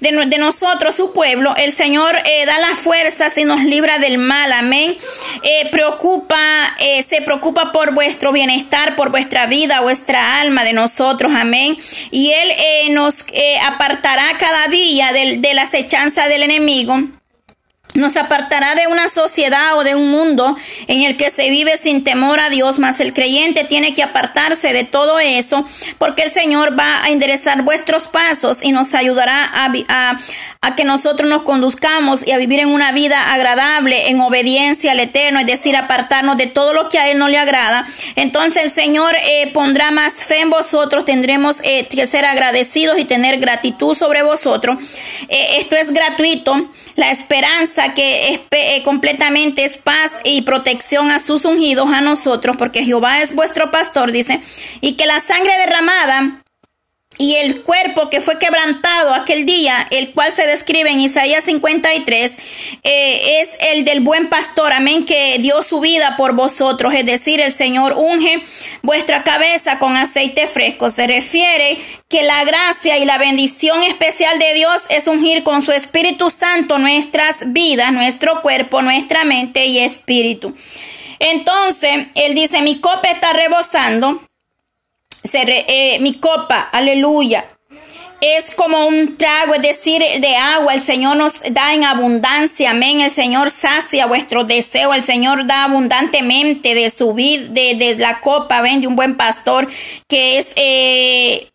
de, 0.00 0.10
de, 0.26 0.38
nosotros, 0.38 0.94
su 0.94 1.12
pueblo, 1.12 1.54
el 1.56 1.72
Señor 1.72 2.16
eh, 2.24 2.46
da 2.46 2.58
las 2.58 2.78
fuerzas 2.78 3.36
y 3.38 3.44
nos 3.44 3.64
libra 3.64 3.98
del 3.98 4.18
mal, 4.18 4.52
amén. 4.52 4.96
Eh, 5.42 5.68
preocupa, 5.70 6.74
eh, 6.78 7.02
se 7.02 7.22
preocupa 7.22 7.72
por 7.72 7.94
vuestro 7.94 8.32
bienestar, 8.32 8.96
por 8.96 9.10
vuestra 9.10 9.46
vida, 9.46 9.80
vuestra 9.80 10.40
alma 10.40 10.64
de 10.64 10.72
nosotros, 10.72 11.32
amén. 11.34 11.76
Y 12.10 12.30
Él 12.30 12.50
eh, 12.50 12.90
nos 12.90 13.24
eh, 13.32 13.58
apartará 13.64 14.36
cada 14.38 14.68
día 14.68 15.12
de, 15.12 15.38
de 15.38 15.54
la 15.54 15.62
acechanza 15.62 16.28
del 16.28 16.42
enemigo 16.42 17.17
nos 17.98 18.16
apartará 18.16 18.74
de 18.74 18.86
una 18.86 19.08
sociedad 19.08 19.76
o 19.76 19.84
de 19.84 19.94
un 19.94 20.10
mundo 20.10 20.56
en 20.86 21.02
el 21.02 21.16
que 21.16 21.30
se 21.30 21.50
vive 21.50 21.76
sin 21.76 22.04
temor 22.04 22.40
a 22.40 22.50
Dios, 22.50 22.78
mas 22.78 23.00
el 23.00 23.12
creyente 23.12 23.64
tiene 23.64 23.94
que 23.94 24.02
apartarse 24.02 24.72
de 24.72 24.84
todo 24.84 25.18
eso 25.18 25.64
porque 25.98 26.22
el 26.22 26.30
Señor 26.30 26.78
va 26.78 27.04
a 27.04 27.08
enderezar 27.08 27.62
vuestros 27.62 28.04
pasos 28.04 28.58
y 28.62 28.72
nos 28.72 28.94
ayudará 28.94 29.50
a, 29.52 30.16
que 30.76 30.84
nosotros 30.84 31.28
nos 31.28 31.42
conduzcamos 31.42 32.24
y 32.26 32.30
a 32.30 32.38
vivir 32.38 32.60
en 32.60 32.68
una 32.68 32.92
vida 32.92 33.32
agradable, 33.32 34.10
en 34.10 34.20
obediencia 34.20 34.92
al 34.92 35.00
Eterno, 35.00 35.40
es 35.40 35.46
decir, 35.46 35.74
apartarnos 35.76 36.36
de 36.36 36.46
todo 36.46 36.72
lo 36.72 36.88
que 36.88 36.98
a 36.98 37.08
Él 37.10 37.18
no 37.18 37.28
le 37.28 37.38
agrada. 37.38 37.86
Entonces 38.14 38.64
el 38.64 38.70
Señor 38.70 39.14
eh, 39.16 39.50
pondrá 39.52 39.90
más 39.90 40.24
fe 40.24 40.40
en 40.40 40.50
vosotros, 40.50 41.04
tendremos 41.04 41.56
eh, 41.62 41.86
que 41.88 42.06
ser 42.06 42.24
agradecidos 42.24 42.98
y 42.98 43.04
tener 43.04 43.38
gratitud 43.38 43.96
sobre 43.96 44.22
vosotros. 44.22 44.76
Eh, 45.28 45.58
esto 45.58 45.74
es 45.74 45.90
gratuito, 45.90 46.70
la 46.96 47.10
esperanza 47.10 47.87
que 47.94 48.30
es 48.30 48.40
eh, 48.50 48.82
completamente 48.82 49.64
es 49.64 49.76
paz 49.76 50.12
y 50.24 50.42
protección 50.42 51.10
a 51.10 51.18
sus 51.18 51.44
ungidos, 51.44 51.88
a 51.90 52.00
nosotros, 52.00 52.56
porque 52.56 52.84
Jehová 52.84 53.22
es 53.22 53.34
vuestro 53.34 53.70
pastor, 53.70 54.12
dice, 54.12 54.40
y 54.80 54.92
que 54.92 55.06
la 55.06 55.20
sangre 55.20 55.52
derramada 55.58 56.42
y 57.18 57.34
el 57.34 57.62
cuerpo 57.62 58.08
que 58.10 58.20
fue 58.20 58.38
quebrantado 58.38 59.12
aquel 59.12 59.44
día, 59.44 59.86
el 59.90 60.12
cual 60.12 60.30
se 60.30 60.46
describe 60.46 60.90
en 60.90 61.00
Isaías 61.00 61.44
53, 61.44 62.36
eh, 62.84 63.40
es 63.40 63.58
el 63.72 63.84
del 63.84 64.00
buen 64.00 64.28
pastor, 64.28 64.72
amén, 64.72 65.04
que 65.04 65.36
dio 65.38 65.62
su 65.64 65.80
vida 65.80 66.16
por 66.16 66.34
vosotros, 66.34 66.94
es 66.94 67.04
decir, 67.04 67.40
el 67.40 67.50
Señor 67.50 67.94
unge 67.96 68.40
vuestra 68.82 69.24
cabeza 69.24 69.80
con 69.80 69.96
aceite 69.96 70.46
fresco. 70.46 70.90
Se 70.90 71.08
refiere 71.08 71.78
que 72.08 72.22
la 72.22 72.44
gracia 72.44 72.98
y 72.98 73.04
la 73.04 73.18
bendición 73.18 73.82
especial 73.82 74.38
de 74.38 74.54
Dios 74.54 74.82
es 74.88 75.08
ungir 75.08 75.42
con 75.42 75.60
su 75.60 75.72
Espíritu 75.72 76.30
Santo 76.30 76.78
nuestras 76.78 77.52
vidas, 77.52 77.92
nuestro 77.92 78.42
cuerpo, 78.42 78.80
nuestra 78.80 79.24
mente 79.24 79.66
y 79.66 79.78
espíritu. 79.80 80.54
Entonces, 81.18 82.06
él 82.14 82.34
dice, 82.36 82.62
mi 82.62 82.80
copa 82.80 83.08
está 83.08 83.32
rebosando 83.32 84.22
eh, 85.24 85.98
mi 86.00 86.14
copa, 86.14 86.60
aleluya. 86.72 87.44
Es 88.20 88.50
como 88.50 88.86
un 88.88 89.16
trago, 89.16 89.54
es 89.54 89.62
decir, 89.62 90.02
de 90.02 90.34
agua. 90.34 90.74
El 90.74 90.80
Señor 90.80 91.16
nos 91.16 91.34
da 91.50 91.72
en 91.72 91.84
abundancia, 91.84 92.72
amén. 92.72 93.00
El 93.00 93.12
Señor 93.12 93.48
sacia 93.50 94.06
vuestro 94.06 94.42
deseo. 94.42 94.92
El 94.92 95.04
Señor 95.04 95.46
da 95.46 95.64
abundantemente 95.64 96.74
de 96.74 96.90
su 96.90 97.14
vida, 97.14 97.48
de, 97.50 97.76
de, 97.76 97.94
la 97.96 98.20
copa, 98.20 98.60
ven, 98.60 98.80
de 98.80 98.88
un 98.88 98.96
buen 98.96 99.16
pastor, 99.16 99.68
que 100.08 100.38
es, 100.38 100.52
eh, 100.56 101.48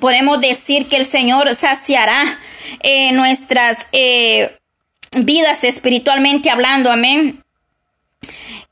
podemos 0.00 0.40
decir 0.40 0.86
que 0.86 0.96
el 0.96 1.06
Señor 1.06 1.54
saciará 1.54 2.38
eh, 2.80 3.12
nuestras 3.12 3.86
eh, 3.92 4.58
vidas 5.16 5.64
espiritualmente 5.64 6.50
hablando, 6.50 6.92
amén. 6.92 7.42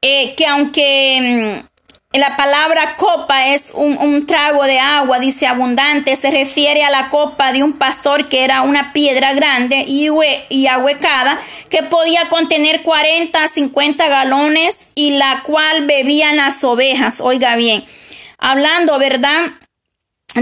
Eh, 0.01 0.35
que 0.37 0.47
aunque 0.47 1.65
la 2.13 2.39
palabra 2.39 2.97
copa 2.97 3.49
es 3.49 3.71
un, 3.75 3.99
un, 3.99 4.27
trago 4.27 4.65
de 4.65 4.79
agua, 4.79 5.19
dice 5.19 5.47
abundante, 5.47 6.17
se 6.17 6.31
refiere 6.31 6.83
a 6.83 6.89
la 6.89 7.11
copa 7.11 7.53
de 7.53 7.63
un 7.63 7.75
pastor 7.75 8.31
que 8.31 8.45
era 8.45 8.63
una 8.63 8.95
piedra 8.95 9.35
grande 9.35 9.85
y, 9.87 10.09
y 10.49 10.67
ahuecada 10.69 11.39
que 11.69 11.83
podía 11.83 12.31
contener 12.31 12.83
40 12.83 13.45
a 13.45 13.49
50 13.49 14.09
galones 14.09 14.89
y 14.95 15.19
la 15.19 15.43
cual 15.45 15.87
bebían 15.87 16.39
las 16.39 16.65
ovejas. 16.65 17.21
Oiga 17.21 17.57
bien, 17.57 17.85
hablando, 18.39 18.99
¿verdad? 18.99 19.51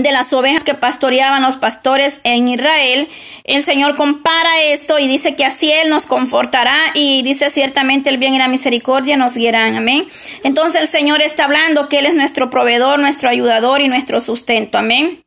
De 0.02 0.12
las 0.12 0.32
ovejas 0.32 0.64
que 0.64 0.74
pastoreaban 0.74 1.42
los 1.42 1.56
pastores 1.56 2.20
en 2.24 2.48
Israel, 2.48 3.08
el 3.44 3.62
Señor 3.62 3.96
compara 3.96 4.62
esto 4.62 4.98
y 4.98 5.08
dice 5.08 5.36
que 5.36 5.44
así 5.44 5.72
Él 5.72 5.90
nos 5.90 6.06
confortará 6.06 6.76
y 6.94 7.22
dice 7.22 7.50
ciertamente 7.50 8.10
el 8.10 8.18
bien 8.18 8.34
y 8.34 8.38
la 8.38 8.48
misericordia 8.48 9.16
nos 9.16 9.34
guiarán. 9.34 9.76
Amén. 9.76 10.06
Entonces 10.44 10.82
el 10.82 10.88
Señor 10.88 11.22
está 11.22 11.44
hablando 11.44 11.88
que 11.88 11.98
Él 11.98 12.06
es 12.06 12.14
nuestro 12.14 12.50
proveedor, 12.50 12.98
nuestro 12.98 13.28
ayudador 13.28 13.80
y 13.80 13.88
nuestro 13.88 14.20
sustento. 14.20 14.78
Amén. 14.78 15.25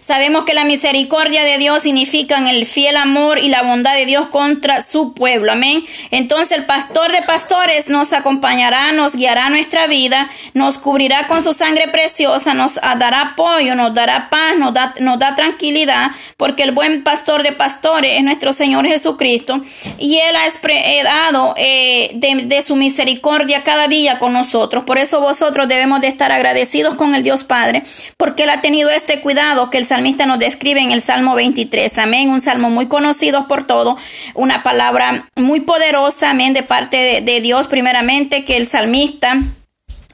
Sabemos 0.00 0.44
que 0.44 0.54
la 0.54 0.64
misericordia 0.64 1.44
de 1.44 1.58
Dios 1.58 1.82
significa 1.82 2.38
el 2.48 2.66
fiel 2.66 2.96
amor 2.96 3.38
y 3.38 3.48
la 3.48 3.62
bondad 3.62 3.94
de 3.94 4.06
Dios 4.06 4.28
contra 4.28 4.82
su 4.82 5.14
pueblo. 5.14 5.52
Amén. 5.52 5.84
Entonces 6.10 6.56
el 6.56 6.64
pastor 6.64 7.12
de 7.12 7.22
pastores 7.22 7.88
nos 7.88 8.12
acompañará, 8.12 8.92
nos 8.92 9.14
guiará 9.14 9.48
nuestra 9.50 9.86
vida, 9.86 10.28
nos 10.54 10.78
cubrirá 10.78 11.26
con 11.26 11.42
su 11.42 11.52
sangre 11.52 11.88
preciosa, 11.88 12.54
nos 12.54 12.74
dará 12.74 13.32
apoyo, 13.32 13.74
nos 13.74 13.94
dará 13.94 14.30
paz, 14.30 14.56
nos 14.58 14.72
da, 14.72 14.94
nos 15.00 15.18
da 15.18 15.34
tranquilidad, 15.34 16.10
porque 16.36 16.62
el 16.62 16.72
buen 16.72 17.02
pastor 17.02 17.42
de 17.42 17.52
pastores 17.52 18.12
es 18.16 18.24
nuestro 18.24 18.52
Señor 18.52 18.86
Jesucristo 18.86 19.60
y 19.98 20.18
Él 20.18 20.36
ha 20.36 21.04
dado 21.04 21.54
eh, 21.56 22.10
de, 22.14 22.46
de 22.46 22.62
su 22.62 22.76
misericordia 22.76 23.62
cada 23.62 23.88
día 23.88 24.18
con 24.18 24.32
nosotros. 24.32 24.84
Por 24.84 24.98
eso 24.98 25.20
vosotros 25.20 25.68
debemos 25.68 26.00
de 26.00 26.08
estar 26.08 26.32
agradecidos 26.32 26.94
con 26.94 27.14
el 27.14 27.22
Dios 27.22 27.44
Padre, 27.44 27.82
porque 28.16 28.44
Él 28.44 28.50
ha 28.50 28.60
tenido 28.60 28.90
este 28.90 29.20
cuidado 29.20 29.65
que 29.70 29.78
el 29.78 29.84
salmista 29.84 30.26
nos 30.26 30.38
describe 30.38 30.80
en 30.80 30.92
el 30.92 31.00
Salmo 31.00 31.34
23. 31.34 31.98
Amén. 31.98 32.30
Un 32.30 32.40
salmo 32.40 32.70
muy 32.70 32.86
conocido 32.86 33.46
por 33.48 33.64
todo. 33.64 33.96
Una 34.34 34.62
palabra 34.62 35.28
muy 35.34 35.60
poderosa. 35.60 36.30
Amén. 36.30 36.52
De 36.52 36.62
parte 36.62 37.20
de 37.22 37.40
Dios, 37.40 37.66
primeramente, 37.66 38.44
que 38.44 38.56
el 38.56 38.66
salmista 38.66 39.42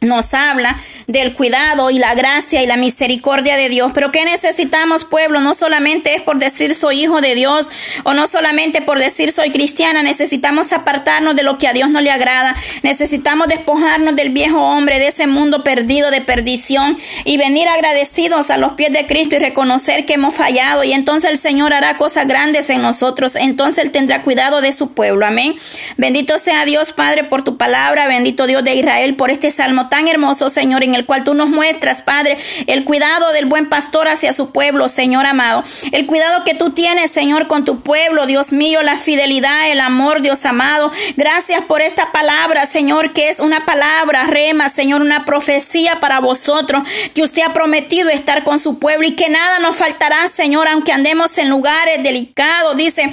nos 0.02 0.34
habla 0.34 0.76
del 1.06 1.34
cuidado 1.34 1.90
y 1.90 1.98
la 1.98 2.14
gracia 2.14 2.62
y 2.62 2.66
la 2.66 2.76
misericordia 2.76 3.56
de 3.56 3.68
Dios. 3.68 3.92
Pero 3.94 4.12
¿qué 4.12 4.24
necesitamos, 4.24 5.04
pueblo? 5.04 5.40
No 5.40 5.54
solamente 5.54 6.14
es 6.14 6.22
por 6.22 6.38
decir 6.38 6.74
soy 6.74 7.04
hijo 7.04 7.20
de 7.20 7.34
Dios 7.34 7.70
o 8.04 8.12
no 8.12 8.26
solamente 8.26 8.82
por 8.82 8.98
decir 8.98 9.32
soy 9.32 9.50
cristiana. 9.50 10.02
Necesitamos 10.02 10.72
apartarnos 10.72 11.36
de 11.36 11.42
lo 11.42 11.58
que 11.58 11.68
a 11.68 11.72
Dios 11.72 11.88
no 11.90 12.00
le 12.00 12.10
agrada. 12.10 12.54
Necesitamos 12.82 13.48
despojarnos 13.48 14.16
del 14.16 14.30
viejo 14.30 14.60
hombre, 14.60 14.98
de 14.98 15.08
ese 15.08 15.26
mundo 15.26 15.62
perdido 15.62 16.10
de 16.10 16.20
perdición 16.20 16.98
y 17.24 17.36
venir 17.36 17.68
agradecidos 17.68 18.50
a 18.50 18.56
los 18.56 18.72
pies 18.72 18.92
de 18.92 19.06
Cristo 19.06 19.36
y 19.36 19.38
reconocer 19.38 20.04
que 20.06 20.14
hemos 20.14 20.34
fallado. 20.34 20.84
Y 20.84 20.92
entonces 20.92 21.30
el 21.30 21.38
Señor 21.38 21.72
hará 21.72 21.96
cosas 21.96 22.26
grandes 22.26 22.70
en 22.70 22.82
nosotros. 22.82 23.36
Entonces 23.36 23.84
Él 23.84 23.90
tendrá 23.90 24.22
cuidado 24.22 24.60
de 24.60 24.72
su 24.72 24.92
pueblo. 24.92 25.26
Amén. 25.26 25.54
Bendito 25.96 26.38
sea 26.38 26.64
Dios, 26.64 26.92
Padre, 26.92 27.24
por 27.24 27.42
tu 27.42 27.56
palabra. 27.56 28.06
Bendito 28.06 28.46
Dios 28.46 28.64
de 28.64 28.74
Israel 28.74 29.14
por 29.14 29.30
este 29.30 29.50
salmo 29.50 29.88
tan 29.92 30.08
hermoso, 30.08 30.48
Señor, 30.48 30.82
en 30.82 30.94
el 30.94 31.04
cual 31.04 31.22
tú 31.22 31.34
nos 31.34 31.50
muestras, 31.50 32.00
Padre, 32.00 32.38
el 32.66 32.84
cuidado 32.84 33.30
del 33.34 33.44
buen 33.44 33.68
pastor 33.68 34.08
hacia 34.08 34.32
su 34.32 34.50
pueblo, 34.50 34.88
Señor 34.88 35.26
amado. 35.26 35.64
El 35.92 36.06
cuidado 36.06 36.44
que 36.44 36.54
tú 36.54 36.70
tienes, 36.70 37.10
Señor, 37.10 37.46
con 37.46 37.66
tu 37.66 37.82
pueblo, 37.82 38.24
Dios 38.24 38.52
mío, 38.52 38.80
la 38.80 38.96
fidelidad, 38.96 39.70
el 39.70 39.80
amor, 39.80 40.22
Dios 40.22 40.46
amado. 40.46 40.90
Gracias 41.18 41.62
por 41.66 41.82
esta 41.82 42.10
palabra, 42.10 42.64
Señor, 42.64 43.12
que 43.12 43.28
es 43.28 43.38
una 43.38 43.66
palabra 43.66 44.24
rema, 44.24 44.70
Señor, 44.70 45.02
una 45.02 45.26
profecía 45.26 46.00
para 46.00 46.20
vosotros, 46.20 46.84
que 47.14 47.22
usted 47.22 47.42
ha 47.42 47.52
prometido 47.52 48.08
estar 48.08 48.44
con 48.44 48.58
su 48.58 48.78
pueblo 48.78 49.06
y 49.06 49.14
que 49.14 49.28
nada 49.28 49.58
nos 49.58 49.76
faltará, 49.76 50.26
Señor, 50.28 50.68
aunque 50.68 50.92
andemos 50.92 51.36
en 51.36 51.50
lugares 51.50 52.02
delicados. 52.02 52.78
Dice, 52.78 53.12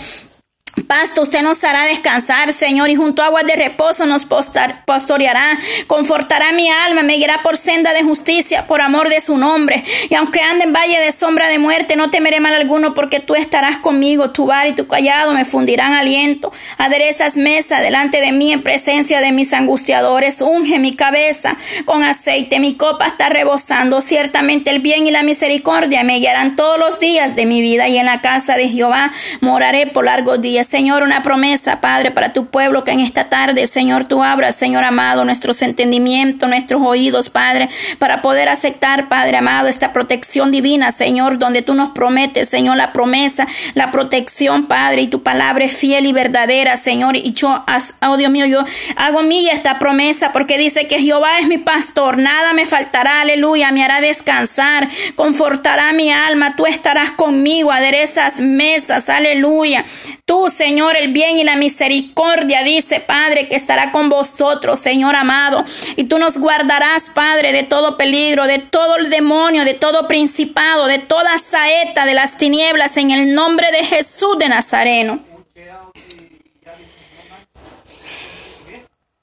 Pasto, 0.88 1.22
usted 1.22 1.42
nos 1.42 1.63
hará 1.63 1.84
descansar, 1.84 2.52
Señor, 2.52 2.89
y 2.89 2.96
junto 2.96 3.22
a 3.22 3.26
aguas 3.26 3.46
de 3.46 3.56
reposo 3.56 4.06
nos 4.06 4.26
pastoreará, 4.26 5.60
confortará 5.88 6.52
mi 6.52 6.70
alma, 6.70 7.02
me 7.02 7.15
guiará 7.15 7.42
por 7.44 7.58
senda 7.58 7.94
de 7.94 8.04
justicia, 8.04 8.68
por 8.68 8.82
amor 8.82 9.10
de 9.10 9.22
su 9.22 9.38
nombre. 9.38 9.84
Y 10.10 10.15
aunque 10.15 10.42
ande 10.42 10.65
en 10.65 10.74
valle 10.74 11.00
de 11.00 11.12
sombra 11.12 11.50
de 11.50 11.60
muerte, 11.60 11.96
no 11.96 12.10
temeré 12.10 12.39
mal 12.39 12.54
alguno, 12.54 12.94
porque 12.94 13.20
tú 13.20 13.36
estarás 13.36 13.78
conmigo, 13.78 14.32
tu 14.32 14.46
bar 14.46 14.68
y 14.68 14.74
tu 14.74 14.88
callado 14.88 15.34
me 15.34 15.46
fundirán 15.46 15.94
aliento. 15.94 16.52
Aderezas 16.78 17.36
mesa 17.36 17.82
delante 17.82 18.22
de 18.22 18.32
mí 18.32 18.54
en 18.54 18.63
presencia 18.63 19.22
de 19.22 19.32
mis 19.32 19.54
angustiadores, 19.54 20.42
unge 20.42 20.80
mi 20.80 20.96
cabeza 20.96 21.58
con 21.86 22.04
aceite, 22.04 22.60
mi 22.60 22.76
copa 22.76 23.08
está 23.08 23.30
rebosando. 23.30 24.02
Ciertamente 24.02 24.70
el 24.70 24.80
bien 24.80 25.06
y 25.08 25.12
la 25.12 25.24
misericordia 25.24 26.04
me 26.04 26.20
guiarán 26.20 26.56
todos 26.56 26.80
los 26.80 27.00
días 27.00 27.36
de 27.36 27.46
mi 27.46 27.62
vida, 27.62 27.88
y 27.88 27.98
en 27.98 28.06
la 28.06 28.22
casa 28.22 28.56
de 28.56 28.70
Jehová 28.70 29.12
moraré 29.42 29.88
por 29.88 30.06
largos 30.06 30.42
días 30.42 30.68
Señor, 30.69 31.01
una 31.01 31.23
promesa, 31.23 31.82
Padre, 31.82 32.12
para 32.12 32.32
tu 32.32 32.45
pueblo 32.45 32.84
que 32.84 32.91
en 32.91 32.99
esta 32.99 33.27
tarde, 33.27 33.65
Señor, 33.65 34.05
tú 34.05 34.23
abras, 34.23 34.55
Señor 34.55 34.84
amado, 34.84 35.25
nuestros 35.25 35.63
entendimientos, 35.63 36.47
nuestros 36.47 36.79
oídos, 36.84 37.32
Padre, 37.32 37.69
para 37.97 38.21
poder 38.21 38.49
aceptar, 38.49 39.10
Padre 39.10 39.38
amado, 39.38 39.67
esta 39.67 39.93
protección 39.93 40.51
divina, 40.51 40.91
Señor, 40.91 41.39
donde 41.39 41.63
tú 41.63 41.73
nos 41.73 41.89
prometes, 41.89 42.49
Señor, 42.49 42.77
la 42.77 42.93
promesa, 42.93 43.47
la 43.73 43.89
protección, 43.91 44.67
Padre, 44.67 45.01
y 45.01 45.08
tu 45.08 45.23
palabra 45.23 45.65
es 45.65 45.75
fiel 45.75 46.06
y 46.06 46.13
verdadera, 46.13 46.77
Señor. 46.77 47.15
Y 47.15 47.31
yo, 47.33 47.65
oh 48.08 48.17
Dios 48.17 48.29
mío, 48.29 48.46
yo 48.46 48.63
hago 48.96 49.23
mía 49.23 49.54
esta 49.54 49.79
promesa 49.79 50.31
porque 50.33 50.60
dice 50.60 50.85
que 50.85 51.00
Jehová 51.00 51.39
es 51.39 51.48
mi 51.48 51.58
pastor, 51.58 52.19
nada 52.19 52.54
me 52.54 52.67
faltará, 52.67 53.21
aleluya, 53.21 53.71
me 53.71 53.83
hará 53.83 54.02
descansar, 54.02 54.87
confortará 55.15 55.94
mi 55.94 56.12
alma, 56.12 56.56
tú 56.56 56.67
estarás 56.67 57.10
conmigo, 57.10 57.71
aderezas 57.71 58.39
mesas, 58.39 59.10
aleluya. 59.10 59.83
Tú, 60.25 60.48
Señor, 60.60 60.97
el 60.97 61.13
bien 61.13 61.39
y 61.39 61.45
la 61.45 61.55
misericordia, 61.55 62.63
dice 62.63 62.99
Padre, 62.99 63.47
que 63.47 63.55
estará 63.55 63.93
con 63.93 64.10
vosotros, 64.10 64.77
Señor 64.77 65.15
amado. 65.15 65.63
Y 65.95 66.03
tú 66.03 66.17
nos 66.17 66.37
guardarás, 66.37 67.03
Padre, 67.13 67.53
de 67.53 67.63
todo 67.63 67.95
peligro, 67.95 68.45
de 68.45 68.60
todo 68.60 68.97
el 68.97 69.10
demonio, 69.10 69.63
de 69.63 69.73
todo 69.73 70.10
principado, 70.10 70.87
de 70.87 70.99
toda 70.99 71.37
saeta 71.37 72.03
de 72.03 72.13
las 72.13 72.37
tinieblas, 72.37 72.97
en 72.97 73.12
el 73.12 73.33
nombre 73.33 73.71
de 73.71 73.85
Jesús 73.85 74.37
de 74.37 74.49
Nazareno. 74.49 75.29